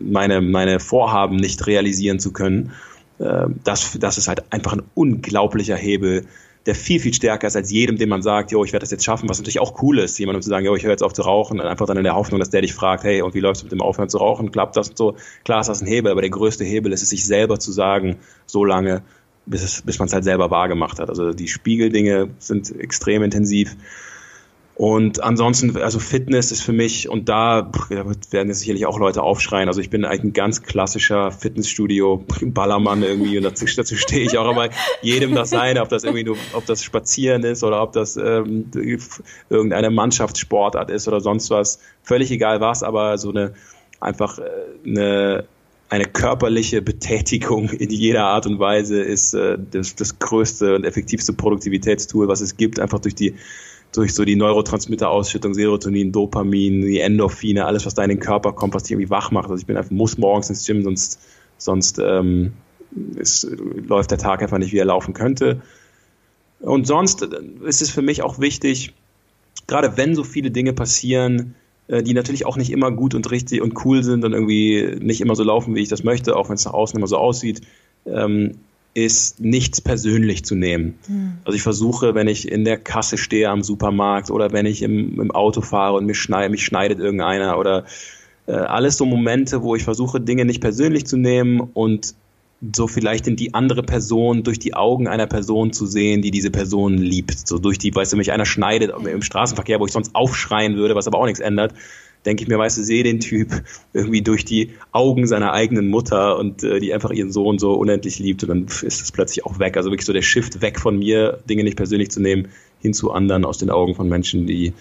[0.00, 2.72] meine, meine Vorhaben nicht realisieren zu können.
[3.18, 6.26] Äh, das, das ist halt einfach ein unglaublicher Hebel,
[6.66, 9.04] der viel, viel stärker ist als jedem, dem man sagt, jo, ich werde das jetzt
[9.04, 11.22] schaffen, was natürlich auch cool ist, jemandem zu sagen, jo, ich höre jetzt auf zu
[11.22, 13.62] rauchen, einfach dann in der Hoffnung, dass der dich fragt, hey, und wie läuft es
[13.64, 15.16] mit dem Aufhören zu rauchen, klappt das und so.
[15.44, 18.16] Klar ist das ein Hebel, aber der größte Hebel ist es, sich selber zu sagen,
[18.46, 19.02] so lange,
[19.46, 21.10] bis, es, bis man es halt selber wahr gemacht hat.
[21.10, 23.76] Also die Spiegeldinge sind extrem intensiv.
[24.76, 29.68] Und ansonsten, also Fitness ist für mich, und da werden jetzt sicherlich auch Leute aufschreien.
[29.68, 34.36] Also ich bin eigentlich ein ganz klassischer Fitnessstudio, Ballermann irgendwie, und dazu, dazu stehe ich
[34.36, 34.70] auch aber
[35.00, 38.70] jedem das seine, ob das irgendwie nur, ob das Spazieren ist oder ob das ähm,
[39.48, 41.78] irgendeine Mannschaftssportart ist oder sonst was.
[42.02, 43.54] Völlig egal was, aber so eine
[44.00, 44.42] einfach äh,
[44.84, 45.44] eine
[45.90, 51.32] eine körperliche Betätigung in jeder Art und Weise ist äh, das, das größte und effektivste
[51.34, 53.34] Produktivitätstool, was es gibt, einfach durch die
[53.96, 58.74] durch so die Neurotransmitterausschüttung, Serotonin, Dopamin, die Endorphine, alles, was da in den Körper kommt,
[58.74, 59.50] was dich irgendwie wach macht.
[59.50, 61.20] Also ich bin einfach, muss morgens ins Gym, sonst,
[61.58, 62.52] sonst ähm,
[63.14, 63.48] ist,
[63.86, 65.62] läuft der Tag einfach nicht, wie er laufen könnte.
[66.60, 68.94] Und sonst ist es für mich auch wichtig,
[69.66, 71.54] gerade wenn so viele Dinge passieren,
[71.86, 75.20] äh, die natürlich auch nicht immer gut und richtig und cool sind und irgendwie nicht
[75.20, 77.60] immer so laufen, wie ich das möchte, auch wenn es nach außen immer so aussieht,
[78.06, 78.58] ähm,
[78.94, 80.98] ist nichts persönlich zu nehmen.
[81.08, 81.32] Mhm.
[81.44, 85.20] Also ich versuche, wenn ich in der Kasse stehe am Supermarkt oder wenn ich im,
[85.20, 87.84] im Auto fahre und mich, schneid, mich schneidet irgendeiner oder
[88.46, 92.14] äh, alles so Momente, wo ich versuche, Dinge nicht persönlich zu nehmen und
[92.74, 96.50] so vielleicht in die andere Person durch die Augen einer Person zu sehen, die diese
[96.50, 97.46] Person liebt.
[97.46, 100.94] So durch die, weißt du, mich einer schneidet im Straßenverkehr, wo ich sonst aufschreien würde,
[100.94, 101.74] was aber auch nichts ändert
[102.24, 103.62] denke ich mir, weißt du, sehe den Typ
[103.92, 108.18] irgendwie durch die Augen seiner eigenen Mutter und äh, die einfach ihren Sohn so unendlich
[108.18, 109.76] liebt und dann ist es plötzlich auch weg.
[109.76, 112.48] Also wirklich so der Shift weg von mir, Dinge nicht persönlich zu nehmen,
[112.80, 114.72] hin zu anderen aus den Augen von Menschen, die,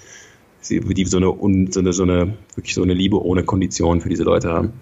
[0.69, 1.35] die so eine,
[1.71, 4.73] so eine, so eine, wirklich so eine Liebe ohne Kondition für diese Leute haben.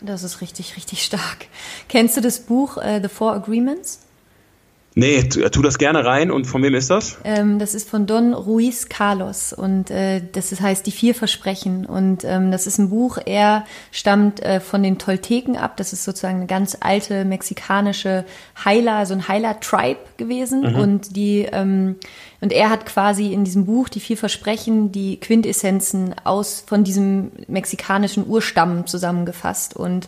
[0.00, 1.46] Das ist richtig, richtig stark.
[1.88, 4.05] Kennst du das Buch uh, The Four Agreements?
[4.98, 6.30] Nee, tu, tu, das gerne rein.
[6.30, 7.18] Und von wem ist das?
[7.22, 11.84] Ähm, das ist von Don Ruiz Carlos und äh, das ist, heißt Die vier Versprechen.
[11.84, 15.76] Und ähm, das ist ein Buch, er stammt äh, von den Tolteken ab.
[15.76, 18.24] Das ist sozusagen eine ganz alte mexikanische
[18.64, 20.62] Heiler, so ein Heiler-Tribe gewesen.
[20.62, 20.76] Mhm.
[20.76, 21.96] Und die ähm,
[22.40, 27.32] und er hat quasi in diesem Buch Die vier Versprechen die Quintessenzen aus von diesem
[27.48, 29.76] mexikanischen Urstamm zusammengefasst.
[29.76, 30.06] Und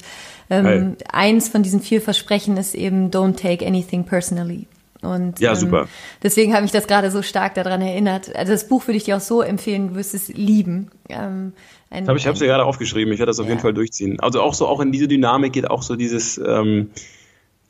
[0.48, 4.66] ähm, eins von diesen vier Versprechen ist eben Don't take anything personally.
[5.02, 5.82] Und ja, super.
[5.82, 5.88] Ähm,
[6.22, 8.34] deswegen habe ich das gerade so stark daran erinnert.
[8.34, 10.90] Also das Buch würde ich dir auch so empfehlen, du wirst es lieben.
[11.08, 11.52] Ähm,
[11.90, 13.50] ein, ich habe es ja gerade aufgeschrieben, ich werde das auf ja.
[13.50, 14.18] jeden Fall durchziehen.
[14.20, 16.90] Also auch so, auch in diese Dynamik geht auch so dieses, ähm,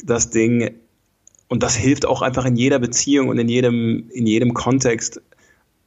[0.03, 0.70] das Ding,
[1.49, 5.20] und das hilft auch einfach in jeder Beziehung und in jedem, in jedem Kontext,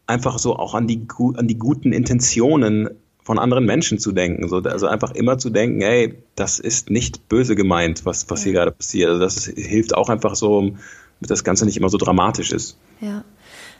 [0.07, 2.89] einfach so auch an die, an die guten Intentionen
[3.23, 4.47] von anderen Menschen zu denken.
[4.49, 8.53] So, also einfach immer zu denken, hey, das ist nicht böse gemeint, was, was hier
[8.53, 9.09] gerade passiert.
[9.09, 10.73] Also das ist, hilft auch einfach so,
[11.21, 12.77] das Ganze nicht immer so dramatisch ist.
[12.99, 13.23] Ja.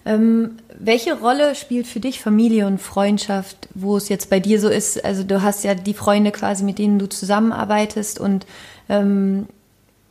[0.04, 4.70] Ähm, welche Rolle spielt für dich Familie und Freundschaft, wo es jetzt bei dir so
[4.70, 5.04] ist?
[5.04, 8.48] Also du hast ja die Freunde quasi, mit denen du zusammenarbeitest und
[8.90, 9.48] ähm,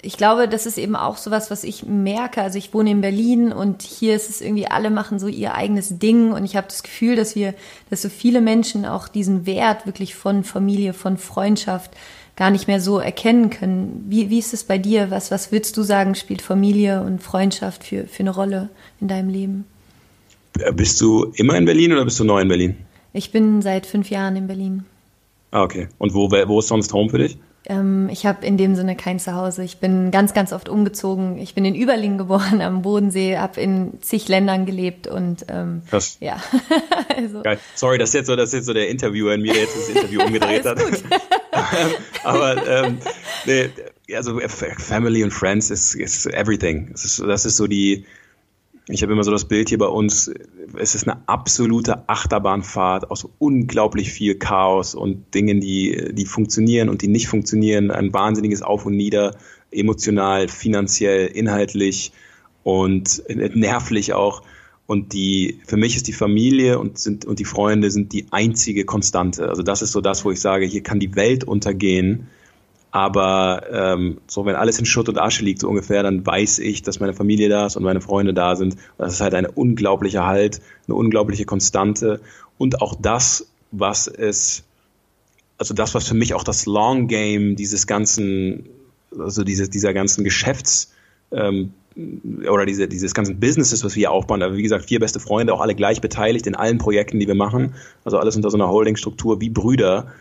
[0.03, 2.41] ich glaube, das ist eben auch sowas, was ich merke.
[2.41, 5.99] Also ich wohne in Berlin und hier ist es irgendwie, alle machen so ihr eigenes
[5.99, 7.55] Ding und ich habe das Gefühl, dass wir,
[7.91, 11.91] dass so viele Menschen auch diesen Wert wirklich von Familie, von Freundschaft
[12.41, 14.07] gar nicht mehr so erkennen können.
[14.09, 15.11] Wie, wie ist es bei dir?
[15.11, 19.29] Was, was würdest du sagen, spielt Familie und Freundschaft für, für eine Rolle in deinem
[19.29, 19.67] Leben?
[20.73, 22.79] Bist du immer in Berlin oder bist du neu in Berlin?
[23.13, 24.85] Ich bin seit fünf Jahren in Berlin.
[25.51, 25.89] Ah, okay.
[25.99, 27.37] Und wo, wo ist sonst Home für dich?
[27.67, 29.63] Ähm, ich habe in dem Sinne kein Zuhause.
[29.63, 31.39] Ich bin ganz, ganz oft umgezogen.
[31.39, 36.17] Ich bin in Überlingen geboren am Bodensee, habe in zig Ländern gelebt und ähm, Krass.
[36.21, 36.41] ja.
[37.17, 37.43] also.
[37.43, 37.59] Geil.
[37.75, 39.89] Sorry, das ist jetzt so, das ist jetzt so der Interviewer in mir, jetzt das
[39.89, 40.79] Interview umgedreht hat.
[42.25, 42.99] Aber ähm,
[43.45, 43.71] nee,
[44.15, 44.41] also
[44.79, 46.89] Family und Friends ist, ist everything.
[46.93, 48.07] Das ist, das ist so die
[48.89, 50.31] ich habe immer so das Bild hier bei uns,
[50.77, 57.03] es ist eine absolute Achterbahnfahrt aus unglaublich viel Chaos und Dingen, die, die funktionieren und
[57.03, 57.91] die nicht funktionieren.
[57.91, 59.37] Ein wahnsinniges Auf und Nieder,
[59.71, 62.13] emotional, finanziell, inhaltlich.
[62.63, 64.43] und nervlich auch.
[64.87, 68.85] Und die, für mich ist die Familie und, sind, und die Freunde sind die einzige
[68.85, 69.49] Konstante.
[69.49, 72.27] Also das ist so das, wo ich sage, hier kann die Welt untergehen.
[72.93, 76.83] Aber ähm, so, wenn alles in Schutt und Asche liegt, so ungefähr, dann weiß ich,
[76.83, 78.77] dass meine Familie da ist und meine Freunde da sind.
[78.99, 82.21] Das ist halt eine unglaubliche Halt, eine unglaubliche Konstante.
[82.59, 84.65] Und auch das, was es,
[85.57, 88.69] also das, was für mich auch das Long Game dieses ganzen,
[89.17, 90.93] also diese, dieser ganzen Geschäfts,
[91.31, 91.73] ähm,
[92.49, 95.53] oder diese, dieses ganzen Businesses, was wir hier aufbauen, aber wie gesagt, vier beste Freunde,
[95.53, 97.75] auch alle gleich beteiligt in allen Projekten, die wir machen,
[98.05, 100.13] also alles unter so einer Holdingstruktur wie Brüder.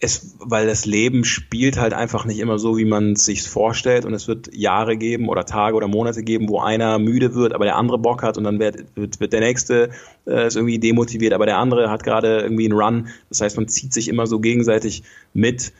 [0.00, 4.04] Es, weil das Leben spielt halt einfach nicht immer so, wie man es sich vorstellt
[4.04, 7.64] und es wird Jahre geben oder Tage oder Monate geben, wo einer müde wird, aber
[7.64, 9.90] der andere Bock hat und dann wird, wird, wird der nächste
[10.24, 13.08] äh, ist irgendwie demotiviert, aber der andere hat gerade irgendwie einen Run.
[13.28, 15.02] Das heißt, man zieht sich immer so gegenseitig
[15.34, 15.72] mit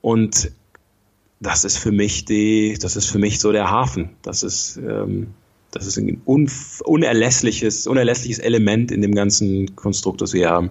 [0.00, 0.50] und
[1.40, 4.10] das ist für mich die, das ist für mich so der Hafen.
[4.22, 5.28] Das ist, ähm,
[5.70, 10.70] das ist ein unerlässliches, unerlässliches Element in dem ganzen Konstrukt, das wir haben.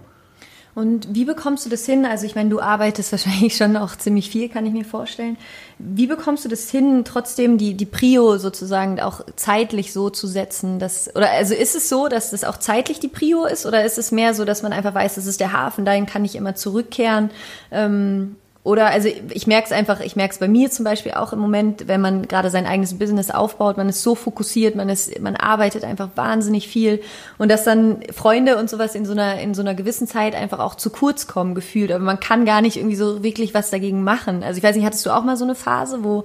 [0.78, 2.06] Und wie bekommst du das hin?
[2.06, 5.36] Also ich meine, du arbeitest wahrscheinlich schon auch ziemlich viel, kann ich mir vorstellen.
[5.80, 10.78] Wie bekommst du das hin, trotzdem die, die Prio sozusagen auch zeitlich so zu setzen?
[10.78, 13.66] Dass, oder also ist es so, dass das auch zeitlich die Prio ist?
[13.66, 16.24] Oder ist es mehr so, dass man einfach weiß, das ist der Hafen, dahin kann
[16.24, 17.30] ich immer zurückkehren?
[17.72, 18.36] Ähm,
[18.68, 21.38] oder also ich merke es einfach, ich merke es bei mir zum Beispiel auch im
[21.38, 25.36] Moment, wenn man gerade sein eigenes Business aufbaut, man ist so fokussiert, man ist, man
[25.36, 27.00] arbeitet einfach wahnsinnig viel
[27.38, 30.58] und dass dann Freunde und sowas in so einer in so einer gewissen Zeit einfach
[30.58, 34.04] auch zu kurz kommen gefühlt, aber man kann gar nicht irgendwie so wirklich was dagegen
[34.04, 34.42] machen.
[34.42, 36.24] Also ich weiß nicht, hattest du auch mal so eine Phase, wo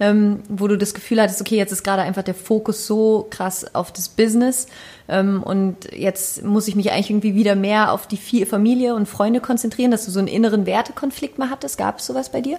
[0.00, 3.74] ähm, wo du das Gefühl hattest, okay, jetzt ist gerade einfach der Fokus so krass
[3.74, 4.66] auf das Business
[5.08, 9.40] ähm, und jetzt muss ich mich eigentlich irgendwie wieder mehr auf die Familie und Freunde
[9.40, 11.78] konzentrieren, dass du so einen inneren Wertekonflikt mal hattest.
[11.78, 12.58] Gab es sowas bei dir?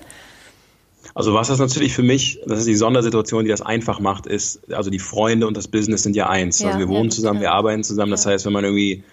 [1.13, 4.71] Also was das natürlich für mich, das ist die Sondersituation, die das einfach macht, ist,
[4.73, 6.59] also die Freunde und das Business sind ja eins.
[6.59, 7.43] Ja, also wir wohnen ja, zusammen, ja.
[7.43, 8.11] wir arbeiten zusammen.
[8.11, 9.03] Das heißt, wenn man irgendwie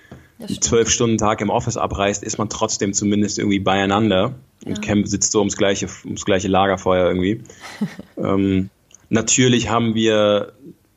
[0.60, 5.32] zwölf Stunden Tag im Office abreist, ist man trotzdem zumindest irgendwie beieinander und Camp sitzt
[5.32, 7.42] so ums gleiche, ums gleiche Lagerfeuer irgendwie.
[8.16, 8.70] ähm,
[9.08, 10.52] natürlich haben wir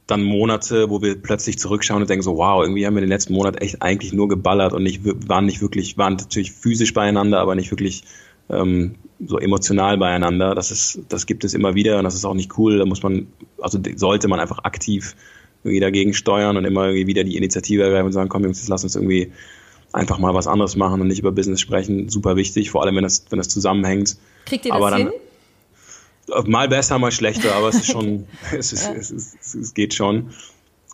[0.07, 3.33] dann Monate, wo wir plötzlich zurückschauen und denken so, wow, irgendwie haben wir den letzten
[3.33, 7.55] Monat echt eigentlich nur geballert und nicht, waren nicht wirklich, waren natürlich physisch beieinander, aber
[7.55, 8.03] nicht wirklich
[8.49, 10.53] ähm, so emotional beieinander.
[10.53, 12.77] Das ist, das gibt es immer wieder und das ist auch nicht cool.
[12.77, 13.27] Da muss man,
[13.59, 15.15] also sollte man einfach aktiv
[15.65, 18.69] irgendwie dagegen steuern und immer irgendwie wieder die Initiative ergreifen und sagen, komm Jungs, jetzt
[18.69, 19.31] lass uns irgendwie
[19.91, 22.07] einfach mal was anderes machen und nicht über Business sprechen.
[22.09, 24.17] Super wichtig, vor allem wenn das, wenn das zusammenhängt.
[24.45, 25.11] Kriegt ihr das dann, hin?
[26.45, 30.31] Mal besser, mal schlechter, aber es ist schon, es, ist, es, ist, es, geht schon.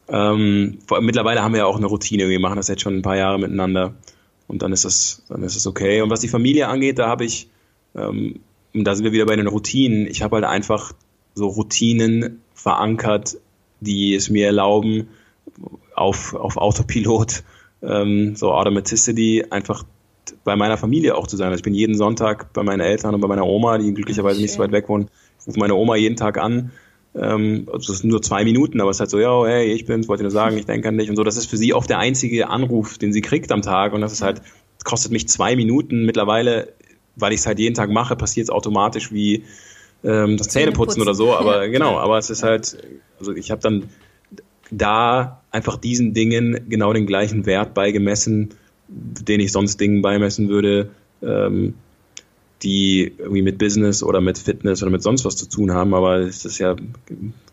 [0.08, 3.18] Ähm, mittlerweile haben wir ja auch eine Routine, wir machen das jetzt schon ein paar
[3.18, 3.94] Jahre miteinander
[4.48, 6.02] und dann ist es, dann ist es okay.
[6.02, 7.50] Und was die Familie angeht, da habe ich,
[7.96, 8.40] ähm,
[8.74, 10.08] da sind wir wieder bei den Routinen.
[10.08, 10.94] Ich habe halt einfach
[11.36, 13.38] so Routinen verankert,
[13.82, 15.10] die es mir erlauben,
[15.96, 17.44] auf, auf Autopilot,
[17.84, 19.84] ähm, so Automaticity, einfach
[20.44, 21.48] bei meiner Familie auch zu sein.
[21.48, 24.54] Also ich bin jeden Sonntag bei meinen Eltern und bei meiner Oma, die glücklicherweise nicht
[24.54, 25.10] so weit weg wohnen.
[25.40, 26.72] Ich rufe meine Oma jeden Tag an.
[27.16, 29.86] Ähm, also das sind nur zwei Minuten, aber es ist halt so, ja, hey, ich
[29.86, 31.24] bin's, wollte nur sagen, ich denke an dich und so.
[31.24, 34.14] Das ist für sie oft der einzige Anruf, den sie kriegt am Tag und das
[34.14, 34.42] ist halt,
[34.78, 36.06] das kostet mich zwei Minuten.
[36.06, 36.74] Mittlerweile,
[37.16, 39.44] weil ich es halt jeden Tag mache, passiert es automatisch wie
[40.04, 42.78] ähm, das Zähneputzen oder so, aber genau, aber es ist halt,
[43.20, 43.90] also ich habe dann
[44.72, 48.54] da einfach diesen Dingen genau den gleichen Wert beigemessen,
[48.88, 50.90] den ich sonst Dingen beimessen würde,
[51.22, 51.76] ähm,
[52.64, 55.94] die irgendwie mit Business oder mit Fitness oder mit sonst was zu tun haben.
[55.94, 56.76] Aber es ist ja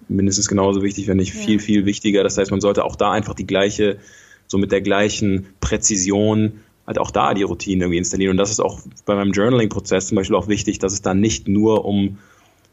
[0.08, 1.40] mindestens genauso wichtig, wenn nicht ja.
[1.40, 2.22] viel, viel wichtiger.
[2.22, 3.98] Das heißt, man sollte auch da einfach die gleiche,
[4.46, 8.32] so mit der gleichen Präzision halt auch da die Routine irgendwie installieren.
[8.32, 11.48] Und das ist auch bei meinem Journaling-Prozess zum Beispiel auch wichtig, dass es da nicht
[11.48, 12.18] nur um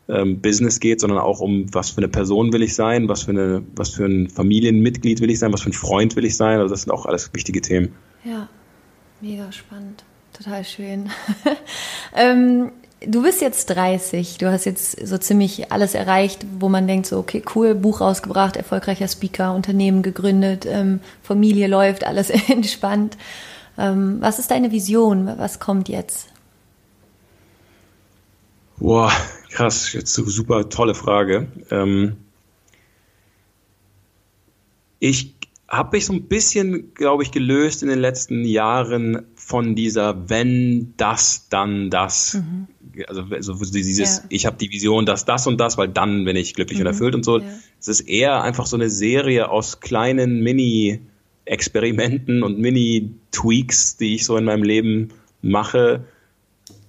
[0.08, 3.32] ähm, Business geht, sondern auch um, was für eine Person will ich sein, was für,
[3.32, 6.60] eine, was für ein Familienmitglied will ich sein, was für ein Freund will ich sein.
[6.60, 7.96] Also das sind auch alles wichtige Themen.
[8.24, 8.48] Ja,
[9.22, 10.04] mega spannend.
[10.34, 11.10] Total schön.
[12.16, 17.08] ähm, du bist jetzt 30, du hast jetzt so ziemlich alles erreicht, wo man denkt,
[17.08, 23.18] so, okay, cool, Buch rausgebracht, erfolgreicher Speaker, Unternehmen gegründet, ähm, Familie läuft, alles entspannt.
[23.78, 25.32] Ähm, was ist deine Vision?
[25.38, 26.28] Was kommt jetzt?
[28.78, 29.12] Boah,
[29.56, 31.48] krass, jetzt super tolle Frage.
[31.72, 32.18] Ähm,
[35.00, 35.34] ich
[35.68, 40.94] habe mich so ein bisschen, glaube ich, gelöst in den letzten Jahren von dieser wenn
[40.98, 42.36] das dann das.
[42.36, 42.68] Mhm.
[43.08, 44.24] Also, also dieses ja.
[44.30, 46.86] ich habe die Vision, dass das und das, weil dann bin ich glücklich mhm.
[46.86, 47.40] und erfüllt und so.
[47.40, 47.46] Ja.
[47.80, 51.00] Es ist eher einfach so eine Serie aus kleinen Mini
[51.46, 55.10] Experimenten und Mini Tweaks, die ich so in meinem Leben
[55.42, 56.04] mache,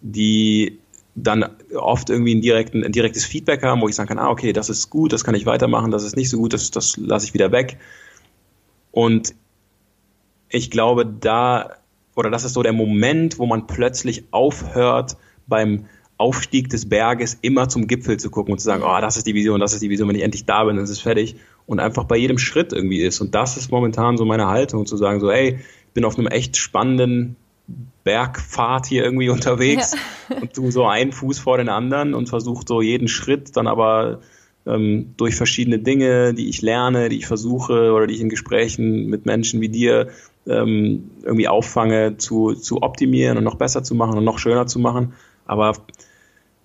[0.00, 0.78] die
[1.14, 4.52] dann oft irgendwie ein, direkten, ein direktes Feedback haben, wo ich sagen kann, ah, okay,
[4.52, 7.26] das ist gut, das kann ich weitermachen, das ist nicht so gut, das, das lasse
[7.26, 7.78] ich wieder weg.
[8.92, 9.34] Und
[10.48, 11.76] ich glaube, da,
[12.14, 15.86] oder das ist so der Moment, wo man plötzlich aufhört, beim
[16.18, 19.34] Aufstieg des Berges immer zum Gipfel zu gucken und zu sagen, oh, das ist die
[19.34, 21.36] Vision, das ist die Vision, wenn ich endlich da bin, dann ist es fertig.
[21.66, 23.20] Und einfach bei jedem Schritt irgendwie ist.
[23.20, 26.28] Und das ist momentan so meine Haltung, zu sagen, so, ey, ich bin auf einem
[26.28, 27.36] echt spannenden
[28.06, 29.94] Bergfahrt hier irgendwie unterwegs
[30.30, 30.36] ja.
[30.40, 34.20] und tu so einen Fuß vor den anderen und versuche so jeden Schritt dann aber
[34.64, 39.06] ähm, durch verschiedene Dinge, die ich lerne, die ich versuche oder die ich in Gesprächen
[39.06, 40.08] mit Menschen wie dir
[40.46, 44.78] ähm, irgendwie auffange, zu, zu optimieren und noch besser zu machen und noch schöner zu
[44.78, 45.14] machen.
[45.44, 45.74] Aber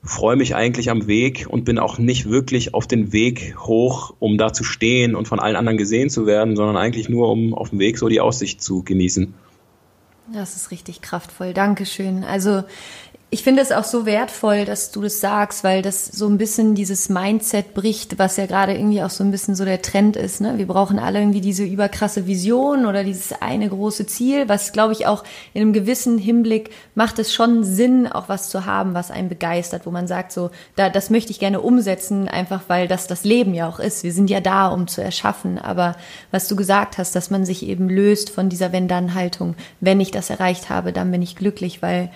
[0.03, 4.37] freue mich eigentlich am Weg und bin auch nicht wirklich auf den Weg hoch, um
[4.37, 7.71] da zu stehen und von allen anderen gesehen zu werden, sondern eigentlich nur, um auf
[7.71, 9.33] dem Weg so die Aussicht zu genießen.
[10.27, 11.53] Das ist richtig kraftvoll.
[11.53, 12.23] Dankeschön.
[12.23, 12.63] Also
[13.33, 16.75] ich finde es auch so wertvoll, dass du das sagst, weil das so ein bisschen
[16.75, 20.41] dieses Mindset bricht, was ja gerade irgendwie auch so ein bisschen so der Trend ist.
[20.41, 20.57] Ne?
[20.57, 25.07] Wir brauchen alle irgendwie diese überkrasse Vision oder dieses eine große Ziel, was glaube ich
[25.07, 25.23] auch
[25.53, 29.85] in einem gewissen Hinblick macht es schon Sinn, auch was zu haben, was einen begeistert,
[29.85, 33.53] wo man sagt so, da, das möchte ich gerne umsetzen, einfach weil das das Leben
[33.53, 34.03] ja auch ist.
[34.03, 35.57] Wir sind ja da, um zu erschaffen.
[35.57, 35.95] Aber
[36.31, 39.55] was du gesagt hast, dass man sich eben löst von dieser Wenn-Dann-Haltung.
[39.79, 42.09] Wenn ich das erreicht habe, dann bin ich glücklich, weil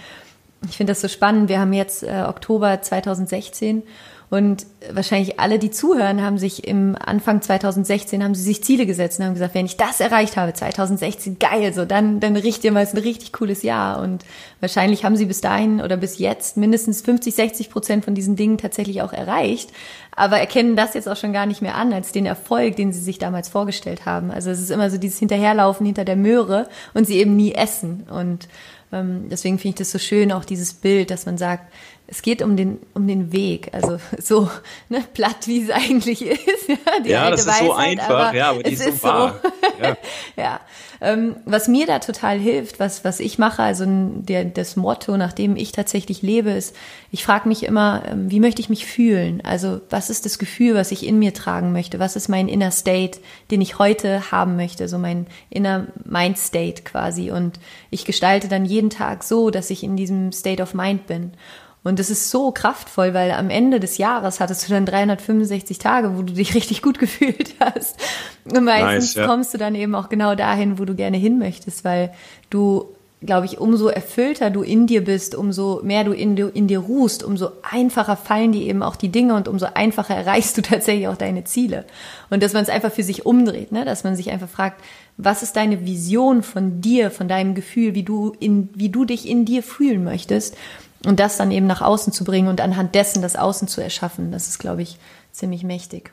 [0.70, 1.50] ich finde das so spannend.
[1.50, 3.84] Wir haben jetzt äh, Oktober 2016
[4.30, 9.20] und wahrscheinlich alle, die zuhören, haben sich im Anfang 2016 haben sie sich Ziele gesetzt
[9.20, 12.72] und haben gesagt, wenn ich das erreicht habe, 2016, geil, so dann, dann riecht ihr
[12.72, 14.02] mal ein richtig cooles Jahr.
[14.02, 14.26] Und
[14.62, 18.58] wahrscheinlich haben sie bis dahin oder bis jetzt mindestens 50, 60 Prozent von diesen Dingen
[18.58, 19.70] tatsächlich auch erreicht.
[20.16, 23.02] Aber erkennen das jetzt auch schon gar nicht mehr an als den Erfolg, den sie
[23.02, 24.32] sich damals vorgestellt haben.
[24.32, 28.08] Also es ist immer so dieses Hinterherlaufen hinter der Möhre und sie eben nie essen.
[28.10, 28.48] Und
[28.92, 31.74] deswegen finde ich das so schön, auch dieses Bild, dass man sagt,
[32.08, 33.70] es geht um den, um den Weg.
[33.74, 34.50] Also so
[34.90, 36.40] ne, platt, wie es eigentlich ist.
[36.86, 39.40] Ja, die ja das ist Weisheit, so einfach, aber ja, aber die ist so wahr.
[39.42, 39.50] So.
[39.84, 39.98] Ja.
[40.36, 40.60] ja.
[41.02, 45.34] Ähm, was mir da total hilft, was, was ich mache, also der, das Motto, nach
[45.34, 46.76] dem ich tatsächlich lebe, ist,
[47.12, 49.42] ich frage mich immer, ähm, wie möchte ich mich fühlen?
[49.44, 52.00] Also was ist das Gefühl, was ich in mir tragen möchte?
[52.00, 53.20] Was ist mein Inner State,
[53.52, 54.88] den ich heute haben möchte?
[54.88, 57.32] So mein Inner Mind State quasi.
[57.32, 61.34] Und ich gestalte dann jeden Tag so, dass ich in diesem State of Mind bin.
[61.86, 66.18] Und das ist so kraftvoll, weil am Ende des Jahres hattest du dann 365 Tage,
[66.18, 67.98] wo du dich richtig gut gefühlt hast.
[68.44, 69.28] Und meistens nice, ja.
[69.28, 72.12] kommst du dann eben auch genau dahin, wo du gerne hin möchtest, weil
[72.50, 72.86] du,
[73.22, 77.24] glaube ich, umso erfüllter du in dir bist, umso mehr du in, in dir ruhst,
[77.24, 81.18] umso einfacher fallen dir eben auch die Dinge und umso einfacher erreichst du tatsächlich auch
[81.18, 81.86] deine Ziele.
[82.32, 83.86] Und dass man es einfach für sich umdreht, ne?
[83.86, 84.82] dass man sich einfach fragt,
[85.18, 89.30] was ist deine Vision von dir, von deinem Gefühl, wie du in, wie du dich
[89.30, 90.58] in dir fühlen möchtest?
[91.06, 94.32] Und das dann eben nach außen zu bringen und anhand dessen das Außen zu erschaffen,
[94.32, 94.98] das ist, glaube ich,
[95.32, 96.12] ziemlich mächtig.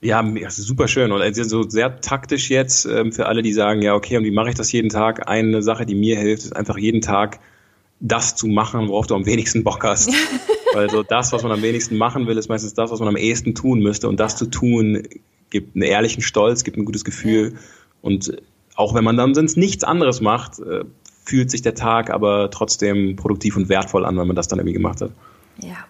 [0.00, 3.52] Ja, das ist super schön und also so sehr taktisch jetzt ähm, für alle, die
[3.52, 5.28] sagen, ja, okay, und wie mache ich das jeden Tag?
[5.28, 7.38] Eine Sache, die mir hilft, ist einfach jeden Tag
[8.00, 10.10] das zu machen, worauf du am wenigsten Bock hast.
[10.74, 13.16] Weil so das, was man am wenigsten machen will, ist meistens das, was man am
[13.16, 14.08] ehesten tun müsste.
[14.08, 15.04] Und das zu tun,
[15.50, 17.52] gibt einen ehrlichen Stolz, gibt ein gutes Gefühl.
[17.52, 17.58] Ja.
[18.00, 18.36] Und
[18.74, 20.84] auch wenn man dann sonst nichts anderes macht, äh,
[21.24, 24.74] fühlt sich der Tag aber trotzdem produktiv und wertvoll an, wenn man das dann irgendwie
[24.74, 25.12] gemacht hat.
[25.60, 25.84] Ja.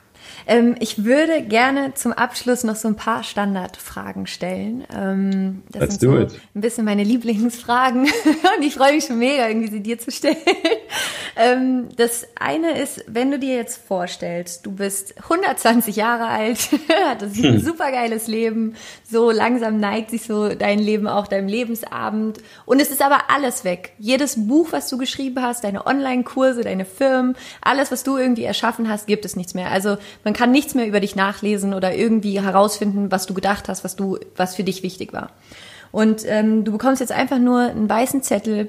[0.46, 4.84] Ähm, ich würde gerne zum Abschluss noch so ein paar Standardfragen stellen.
[4.94, 6.40] Ähm, das Let's sind so it.
[6.54, 8.02] ein bisschen meine Lieblingsfragen
[8.56, 10.36] und ich freue mich schon mega, irgendwie sie dir zu stellen.
[11.34, 16.68] Ähm, das eine ist, wenn du dir jetzt vorstellst, du bist 120 Jahre alt,
[17.04, 17.60] hattest ein hm.
[17.60, 18.74] supergeiles Leben,
[19.10, 23.64] so langsam neigt sich so dein Leben auch deinem Lebensabend und es ist aber alles
[23.64, 23.92] weg.
[23.98, 28.88] Jedes Buch, was du geschrieben hast, deine Online-Kurse, deine Firmen, alles, was du irgendwie erschaffen
[28.88, 29.70] hast, gibt es nichts mehr.
[29.70, 33.84] Also man kann nichts mehr über dich nachlesen oder irgendwie herausfinden, was du gedacht hast,
[33.84, 35.30] was du, was für dich wichtig war.
[35.90, 38.68] Und ähm, du bekommst jetzt einfach nur einen weißen Zettel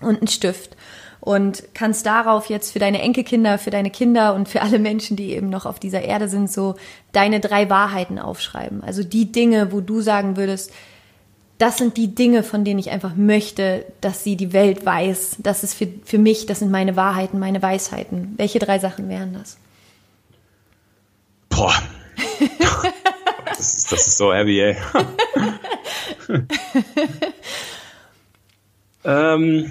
[0.00, 0.76] und einen Stift
[1.20, 5.32] und kannst darauf jetzt für deine Enkelkinder, für deine Kinder und für alle Menschen, die
[5.32, 6.76] eben noch auf dieser Erde sind, so
[7.12, 8.82] deine drei Wahrheiten aufschreiben.
[8.82, 10.72] Also die Dinge, wo du sagen würdest,
[11.58, 15.38] das sind die Dinge, von denen ich einfach möchte, dass sie die Welt weiß.
[15.40, 18.34] Das ist für, für mich, das sind meine Wahrheiten, meine Weisheiten.
[18.36, 19.58] Welche drei Sachen wären das?
[21.58, 21.74] Boah.
[23.48, 24.76] das, ist, das ist so heavy, ey.
[29.04, 29.68] ähm,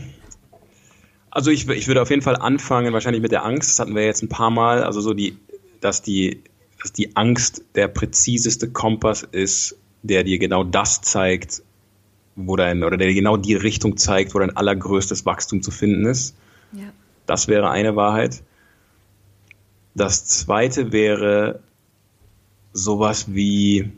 [1.31, 3.69] also ich, ich würde auf jeden Fall anfangen, wahrscheinlich mit der Angst.
[3.69, 4.83] Das hatten wir jetzt ein paar Mal.
[4.83, 5.37] Also so die,
[5.79, 6.43] dass die,
[6.81, 11.63] dass die Angst der präziseste Kompass ist, der dir genau das zeigt,
[12.35, 16.05] wo dein, oder der dir genau die Richtung zeigt, wo dein allergrößtes Wachstum zu finden
[16.05, 16.35] ist.
[16.73, 16.91] Ja.
[17.27, 18.43] Das wäre eine Wahrheit.
[19.95, 21.61] Das zweite wäre
[22.73, 23.91] sowas wie,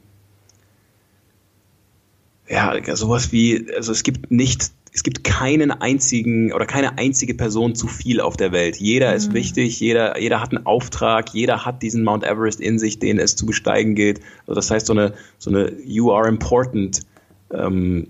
[2.48, 7.76] ja, sowas wie, also es gibt nicht, es gibt keinen einzigen oder keine einzige Person
[7.76, 8.78] zu viel auf der Welt.
[8.78, 9.18] Jeder mhm.
[9.18, 13.20] ist wichtig, jeder, jeder hat einen Auftrag, jeder hat diesen Mount Everest in sich, den
[13.20, 14.20] es zu besteigen gilt.
[14.42, 17.02] Also das heißt, so eine, so eine You are important
[17.54, 18.08] ähm,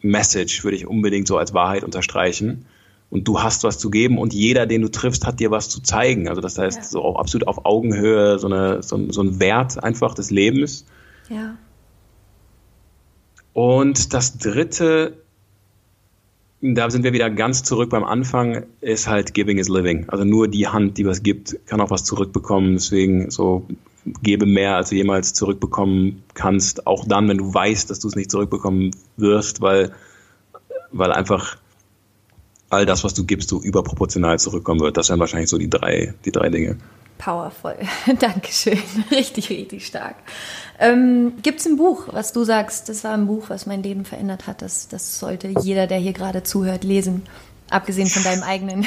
[0.00, 2.66] Message würde ich unbedingt so als Wahrheit unterstreichen.
[3.12, 5.82] Und du hast was zu geben und jeder, den du triffst, hat dir was zu
[5.82, 6.28] zeigen.
[6.28, 6.84] Also das heißt, ja.
[6.84, 10.86] so absolut auf Augenhöhe, so, eine, so, so ein Wert einfach des Lebens.
[11.28, 11.58] Ja.
[13.52, 15.18] Und das dritte,
[16.62, 20.08] da sind wir wieder ganz zurück beim Anfang, ist halt Giving is Living.
[20.08, 22.76] Also nur die Hand, die was gibt, kann auch was zurückbekommen.
[22.76, 23.66] Deswegen so
[24.22, 26.86] gebe mehr, als du jemals zurückbekommen kannst.
[26.86, 29.92] Auch dann, wenn du weißt, dass du es nicht zurückbekommen wirst, weil,
[30.92, 31.58] weil einfach
[32.72, 34.96] all das, was du gibst, so überproportional zurückkommen wird.
[34.96, 36.78] Das wären wahrscheinlich so die drei, die drei Dinge.
[37.18, 37.76] Powerful.
[38.18, 38.78] Dankeschön.
[39.10, 40.16] Richtig, richtig stark.
[40.80, 44.04] Ähm, Gibt es ein Buch, was du sagst, das war ein Buch, was mein Leben
[44.04, 44.62] verändert hat?
[44.62, 47.22] Das, das sollte jeder, der hier gerade zuhört, lesen.
[47.70, 48.86] Abgesehen von deinem eigenen.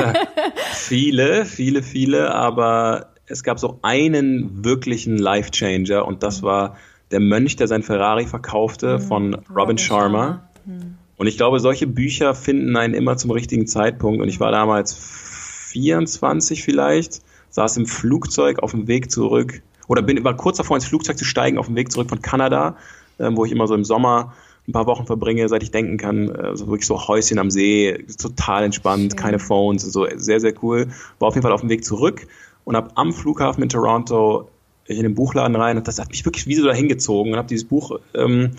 [0.72, 6.46] viele, viele, viele, aber es gab so einen wirklichen Life-Changer und das mhm.
[6.46, 6.76] war
[7.10, 9.02] der Mönch, der sein Ferrari verkaufte mhm.
[9.02, 10.18] von Robin, Robin Sharma.
[10.18, 10.50] Sharma.
[10.64, 10.96] Mhm.
[11.20, 14.22] Und ich glaube, solche Bücher finden einen immer zum richtigen Zeitpunkt.
[14.22, 20.24] Und ich war damals 24 vielleicht, saß im Flugzeug auf dem Weg zurück oder bin,
[20.24, 22.78] war kurz davor ins Flugzeug zu steigen auf dem Weg zurück von Kanada,
[23.18, 24.32] äh, wo ich immer so im Sommer
[24.66, 26.34] ein paar Wochen verbringe, seit ich denken kann.
[26.34, 30.88] Also wirklich so Häuschen am See, total entspannt, keine Phones, so sehr, sehr cool.
[31.18, 32.26] War auf jeden Fall auf dem Weg zurück
[32.64, 34.48] und habe am Flughafen in Toronto
[34.86, 37.48] in den Buchladen rein und das hat mich wirklich wie so dahin gezogen und habe
[37.48, 38.52] dieses Buch ähm,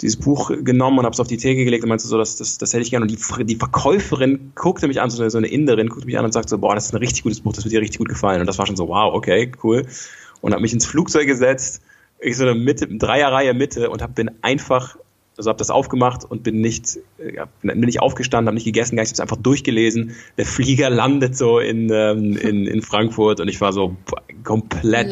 [0.00, 2.58] dieses Buch genommen und habe es auf die Theke gelegt und meinte so, das, das,
[2.58, 3.04] das hätte ich gerne.
[3.04, 6.24] Und die, die Verkäuferin guckte mich an, so eine, so eine Inderin guckte mich an
[6.24, 8.08] und sagte so, boah, das ist ein richtig gutes Buch, das wird dir richtig gut
[8.08, 8.40] gefallen.
[8.40, 9.86] Und das war schon so, wow, okay, cool.
[10.40, 11.82] Und habe mich ins Flugzeug gesetzt,
[12.20, 14.96] ich so eine Mitte, Dreierreihe Mitte und hab, bin einfach,
[15.36, 16.98] also habe das aufgemacht und bin nicht,
[17.34, 20.14] ja, bin nicht aufgestanden, habe nicht gegessen, gar nicht, habe einfach durchgelesen.
[20.38, 23.96] Der Flieger landet so in, ähm, in, in Frankfurt und ich war so
[24.44, 25.08] komplett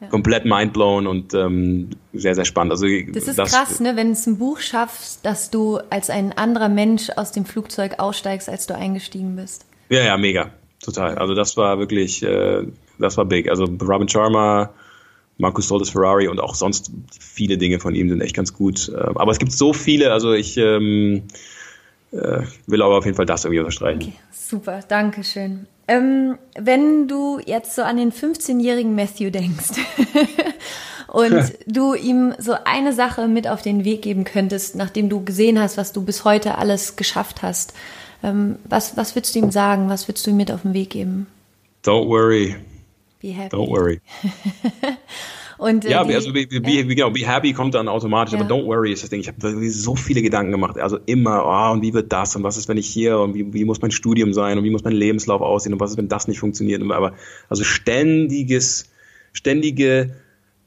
[0.00, 2.72] life-changing komplett mindblown und ähm, sehr, sehr spannend.
[2.72, 3.96] Also, das ist das, krass, ne?
[3.96, 8.48] wenn es ein Buch schaffst, dass du als ein anderer Mensch aus dem Flugzeug aussteigst,
[8.48, 9.66] als du eingestiegen bist.
[9.88, 10.50] Ja, ja, mega.
[10.82, 11.16] Total.
[11.18, 12.66] Also das war wirklich, äh,
[12.98, 13.48] das war big.
[13.50, 14.70] Also Robin Sharma,
[15.36, 18.88] Marcus Soltis Ferrari und auch sonst viele Dinge von ihm sind echt ganz gut.
[18.88, 21.24] Äh, aber es gibt so viele, also ich ähm,
[22.12, 24.02] äh, will aber auf jeden Fall das irgendwie unterstreichen.
[24.02, 25.66] Okay, super, danke schön.
[25.90, 29.72] Ähm, wenn du jetzt so an den 15-jährigen Matthew denkst
[31.08, 35.58] und du ihm so eine Sache mit auf den Weg geben könntest, nachdem du gesehen
[35.58, 37.74] hast, was du bis heute alles geschafft hast,
[38.22, 39.88] ähm, was, was würdest du ihm sagen?
[39.88, 41.26] Was würdest du ihm mit auf den Weg geben?
[41.84, 42.54] Don't worry.
[43.20, 43.56] Be happy.
[43.56, 44.00] Don't worry.
[45.60, 46.82] Und, äh, ja, die, also be, be, ja.
[46.84, 48.40] genau, be happy kommt dann automatisch, ja.
[48.40, 49.20] aber don't worry ist das Ding.
[49.20, 50.78] Ich habe so viele Gedanken gemacht.
[50.78, 53.52] Also immer, oh, und wie wird das und was ist, wenn ich hier und wie,
[53.52, 56.08] wie muss mein Studium sein und wie muss mein Lebenslauf aussehen und was ist, wenn
[56.08, 56.82] das nicht funktioniert.
[56.90, 57.12] Aber
[57.50, 58.86] also ständiges,
[59.34, 60.14] ständige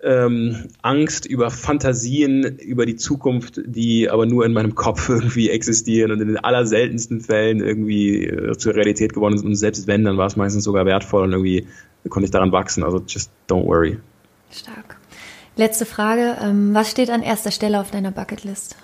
[0.04, 6.12] ähm, Angst über Fantasien über die Zukunft, die aber nur in meinem Kopf irgendwie existieren
[6.12, 9.48] und in den allerseltensten Fällen irgendwie äh, zur Realität geworden sind.
[9.48, 11.66] Und selbst wenn, dann war es meistens sogar wertvoll und irgendwie
[12.10, 12.84] konnte ich daran wachsen.
[12.84, 13.98] Also just don't worry.
[14.54, 14.98] Stark.
[15.56, 16.38] Letzte Frage.
[16.42, 18.76] Ähm, was steht an erster Stelle auf deiner Bucketlist?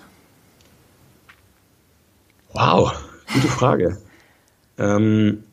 [2.52, 2.92] Wow,
[3.32, 3.98] gute Frage.
[4.78, 5.44] ähm,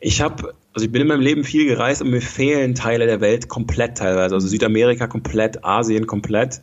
[0.00, 3.20] ich habe, also ich bin in meinem Leben viel gereist und mir fehlen Teile der
[3.20, 4.34] Welt komplett teilweise.
[4.34, 6.62] Also Südamerika komplett, Asien komplett.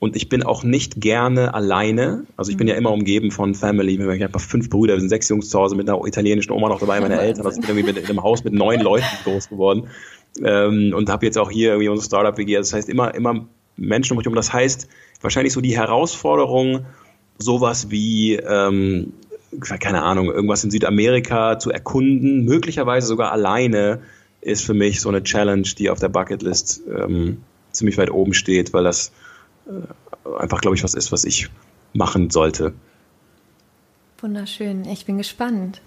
[0.00, 2.24] Und ich bin auch nicht gerne alleine.
[2.36, 3.94] Also ich bin ja immer umgeben von Family.
[4.14, 6.78] Ich habe fünf Brüder, wir sind sechs Jungs zu Hause mit einer italienischen Oma noch
[6.78, 7.46] dabei, meine Eltern.
[7.46, 9.88] Also ich bin irgendwie mit, in einem Haus mit neun Leuten groß geworden
[10.42, 12.56] ähm, und habe jetzt auch hier irgendwie unser Startup WG.
[12.56, 14.36] Das heißt immer, immer Menschen um mich herum.
[14.36, 14.88] Das heißt
[15.20, 16.86] wahrscheinlich so die Herausforderung,
[17.38, 19.12] sowas wie ähm,
[19.60, 24.00] keine Ahnung, irgendwas in Südamerika zu erkunden, möglicherweise sogar alleine,
[24.40, 27.38] ist für mich so eine Challenge, die auf der Bucketlist ähm,
[27.72, 29.12] ziemlich weit oben steht, weil das
[29.66, 31.48] äh, einfach, glaube ich, was ist, was ich
[31.92, 32.74] machen sollte.
[34.20, 35.80] Wunderschön, ich bin gespannt.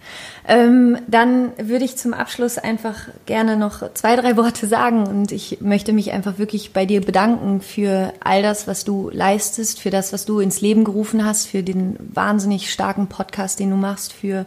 [0.47, 5.59] Ähm, dann würde ich zum Abschluss einfach gerne noch zwei, drei Worte sagen und ich
[5.59, 10.13] möchte mich einfach wirklich bei dir bedanken für all das, was du leistest, für das,
[10.13, 14.45] was du ins Leben gerufen hast, für den wahnsinnig starken Podcast, den du machst, für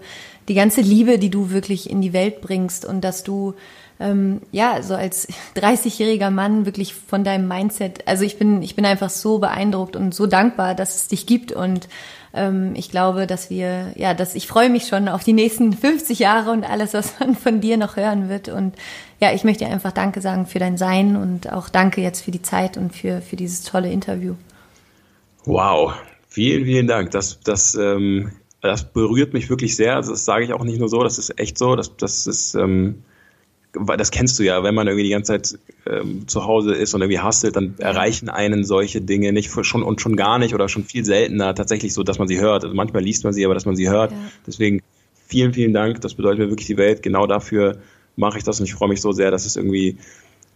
[0.48, 3.52] die ganze Liebe, die du wirklich in die Welt bringst und dass du
[4.00, 8.86] ähm, ja, so als 30-jähriger Mann wirklich von deinem Mindset, also ich bin, ich bin
[8.86, 11.86] einfach so beeindruckt und so dankbar, dass es dich gibt und
[12.74, 16.50] ich glaube, dass wir, ja, dass ich freue mich schon auf die nächsten 50 Jahre
[16.50, 18.48] und alles, was man von dir noch hören wird.
[18.48, 18.74] Und
[19.20, 22.30] ja, ich möchte dir einfach Danke sagen für dein Sein und auch Danke jetzt für
[22.30, 24.34] die Zeit und für, für dieses tolle Interview.
[25.44, 25.94] Wow,
[26.28, 27.10] vielen, vielen Dank.
[27.12, 29.96] Das, das, ähm, das berührt mich wirklich sehr.
[29.96, 31.76] Das sage ich auch nicht nur so, das ist echt so.
[31.76, 33.04] Das, das ist, ähm,
[33.96, 37.02] das kennst du ja, wenn man irgendwie die ganze Zeit ähm, zu Hause ist und
[37.02, 40.84] irgendwie hustelt, dann erreichen einen solche Dinge nicht schon und schon gar nicht oder schon
[40.84, 42.64] viel seltener tatsächlich so, dass man sie hört.
[42.64, 44.12] Also manchmal liest man sie, aber dass man sie hört.
[44.12, 44.18] Ja.
[44.46, 44.82] Deswegen
[45.26, 46.00] vielen, vielen Dank.
[46.00, 47.02] Das bedeutet mir wirklich die Welt.
[47.02, 47.78] Genau dafür
[48.16, 49.98] mache ich das und ich freue mich so sehr, dass es irgendwie,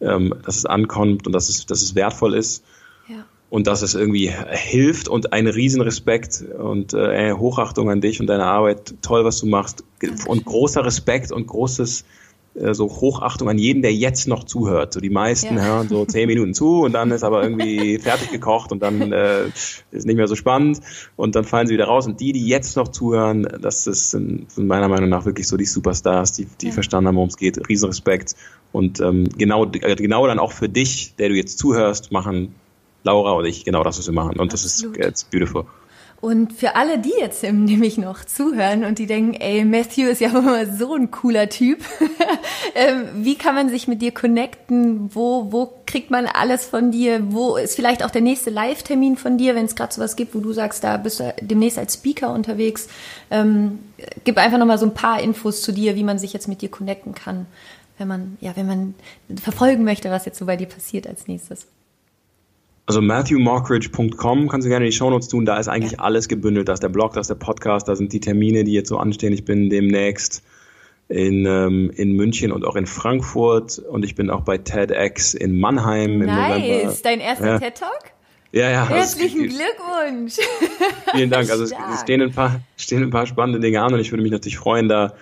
[0.00, 2.62] ähm, dass es ankommt und dass es, dass es wertvoll ist.
[3.08, 3.24] Ja.
[3.50, 8.44] Und dass es irgendwie hilft und ein Riesenrespekt und äh, Hochachtung an dich und deine
[8.44, 8.94] Arbeit.
[9.02, 9.84] Toll, was du machst.
[10.00, 10.28] Dankeschön.
[10.28, 12.04] Und großer Respekt und großes
[12.60, 14.92] äh, so Hochachtung an jeden, der jetzt noch zuhört.
[14.92, 15.62] So die meisten ja.
[15.62, 19.46] hören so zehn Minuten zu und dann ist aber irgendwie fertig gekocht und dann äh,
[19.90, 20.80] ist nicht mehr so spannend
[21.16, 22.06] und dann fallen sie wieder raus.
[22.06, 25.66] Und die, die jetzt noch zuhören, das ist, sind, meiner Meinung nach wirklich so die
[25.66, 26.72] Superstars, die, die ja.
[26.72, 27.68] verstanden haben, worum es geht.
[27.68, 28.34] Riesenrespekt.
[28.72, 32.54] Und ähm, genau, äh, genau dann auch für dich, der du jetzt zuhörst, machen
[33.04, 34.38] Laura und ich genau das, was wir machen.
[34.38, 34.98] Und Absolut.
[34.98, 35.64] das ist it's beautiful.
[36.20, 40.28] Und für alle, die jetzt nämlich noch zuhören und die denken, ey, Matthew ist ja
[40.36, 41.84] immer so ein cooler Typ,
[42.74, 45.14] ähm, wie kann man sich mit dir connecten?
[45.14, 47.32] Wo, wo kriegt man alles von dir?
[47.32, 50.40] Wo ist vielleicht auch der nächste Live-Termin von dir, wenn es gerade sowas gibt, wo
[50.40, 52.88] du sagst, da bist du demnächst als Speaker unterwegs?
[53.30, 53.78] Ähm,
[54.24, 56.68] gib einfach nochmal so ein paar Infos zu dir, wie man sich jetzt mit dir
[56.68, 57.46] connecten kann,
[57.96, 58.94] wenn man, ja, wenn man
[59.40, 61.68] verfolgen möchte, was jetzt so bei dir passiert als nächstes.
[62.88, 65.44] Also matthewmockridge.com kannst du gerne in die Shownotes tun.
[65.44, 66.70] Da ist eigentlich alles gebündelt.
[66.70, 68.96] Da ist der Blog, da ist der Podcast, da sind die Termine, die jetzt so
[68.96, 69.34] anstehen.
[69.34, 70.42] Ich bin demnächst
[71.10, 75.60] in, ähm, in München und auch in Frankfurt und ich bin auch bei TEDx in
[75.60, 76.28] Mannheim nice.
[76.28, 76.84] im November.
[76.86, 77.58] Nice, dein erster ja.
[77.58, 78.04] TED-Talk?
[78.52, 78.88] Ja, ja.
[78.88, 80.36] Herzlichen also, Glückwunsch.
[81.14, 81.50] Vielen Dank.
[81.50, 84.32] Also es stehen ein, paar, stehen ein paar spannende Dinge an und ich würde mich
[84.32, 85.12] natürlich freuen, da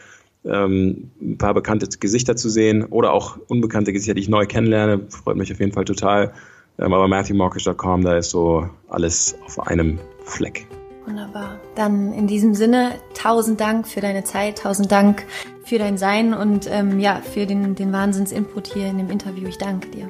[0.45, 5.09] ähm, ein paar bekannte Gesichter zu sehen oder auch unbekannte Gesichter, die ich neu kennenlerne.
[5.09, 6.33] Freut mich auf jeden Fall total.
[6.79, 10.67] Ähm, aber MatthewMarkish.com, da ist so alles auf einem Fleck.
[11.07, 11.61] Wunderbar.
[11.77, 15.25] Dann in diesem Sinne, tausend Dank für deine Zeit, tausend Dank
[15.65, 19.47] für dein Sein und ähm, ja, für den, den Wahnsinns-Input hier in dem Interview.
[19.47, 20.09] Ich danke dir.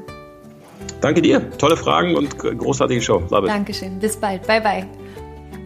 [1.02, 1.50] Danke dir.
[1.58, 3.22] Tolle Fragen und großartige Show.
[3.30, 3.48] Love it.
[3.48, 3.98] Dankeschön.
[3.98, 4.46] Bis bald.
[4.46, 4.86] Bye, bye.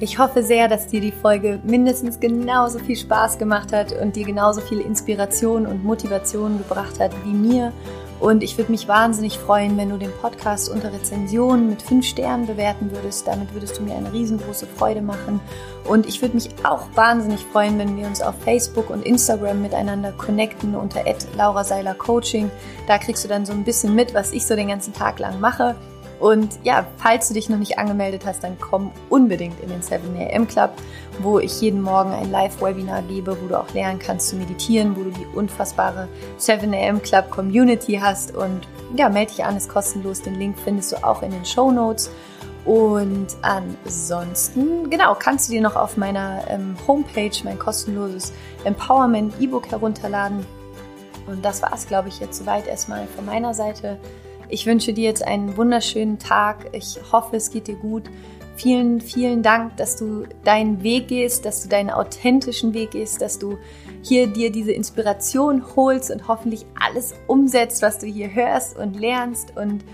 [0.03, 4.25] Ich hoffe sehr, dass dir die Folge mindestens genauso viel Spaß gemacht hat und dir
[4.25, 7.73] genauso viel Inspiration und Motivation gebracht hat wie mir.
[8.21, 12.47] Und ich würde mich wahnsinnig freuen, wenn du den Podcast unter Rezensionen mit fünf Sternen
[12.47, 13.27] bewerten würdest.
[13.27, 15.41] Damit würdest du mir eine riesengroße Freude machen.
[15.89, 20.13] Und ich würde mich auch wahnsinnig freuen, wenn wir uns auf Facebook und Instagram miteinander
[20.13, 21.03] connecten unter
[21.35, 22.51] Laura Seiler Coaching.
[22.87, 25.41] Da kriegst du dann so ein bisschen mit, was ich so den ganzen Tag lang
[25.41, 25.75] mache.
[26.21, 30.45] Und ja, falls du dich noch nicht angemeldet hast, dann komm unbedingt in den 7am
[30.47, 30.71] Club,
[31.21, 35.03] wo ich jeden Morgen ein Live-Webinar gebe, wo du auch lernen kannst zu meditieren, wo
[35.03, 36.09] du die unfassbare
[36.39, 38.37] 7am Club Community hast.
[38.37, 40.21] Und ja, melde dich an, ist kostenlos.
[40.21, 42.11] Den Link findest du auch in den Show Notes.
[42.67, 49.71] Und ansonsten, genau, kannst du dir noch auf meiner ähm, Homepage mein kostenloses Empowerment E-Book
[49.71, 50.45] herunterladen.
[51.27, 53.99] Und das war es, glaube ich, jetzt soweit erstmal von meiner Seite.
[54.51, 56.71] Ich wünsche dir jetzt einen wunderschönen Tag.
[56.73, 58.11] Ich hoffe, es geht dir gut.
[58.57, 63.39] Vielen, vielen Dank, dass du deinen Weg gehst, dass du deinen authentischen Weg gehst, dass
[63.39, 63.57] du
[64.03, 69.57] hier dir diese Inspiration holst und hoffentlich alles umsetzt, was du hier hörst und lernst.
[69.57, 69.85] Und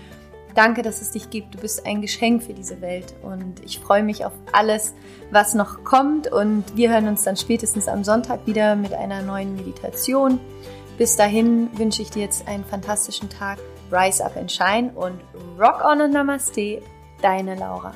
[0.55, 1.53] danke, dass es dich gibt.
[1.53, 3.13] Du bist ein Geschenk für diese Welt.
[3.21, 4.95] Und ich freue mich auf alles,
[5.29, 6.31] was noch kommt.
[6.31, 10.39] Und wir hören uns dann spätestens am Sonntag wieder mit einer neuen Meditation.
[10.97, 13.59] Bis dahin wünsche ich dir jetzt einen fantastischen Tag.
[13.89, 15.21] Rise Up and Shine und
[15.57, 16.81] Rock On and Namaste,
[17.21, 17.93] deine Laura.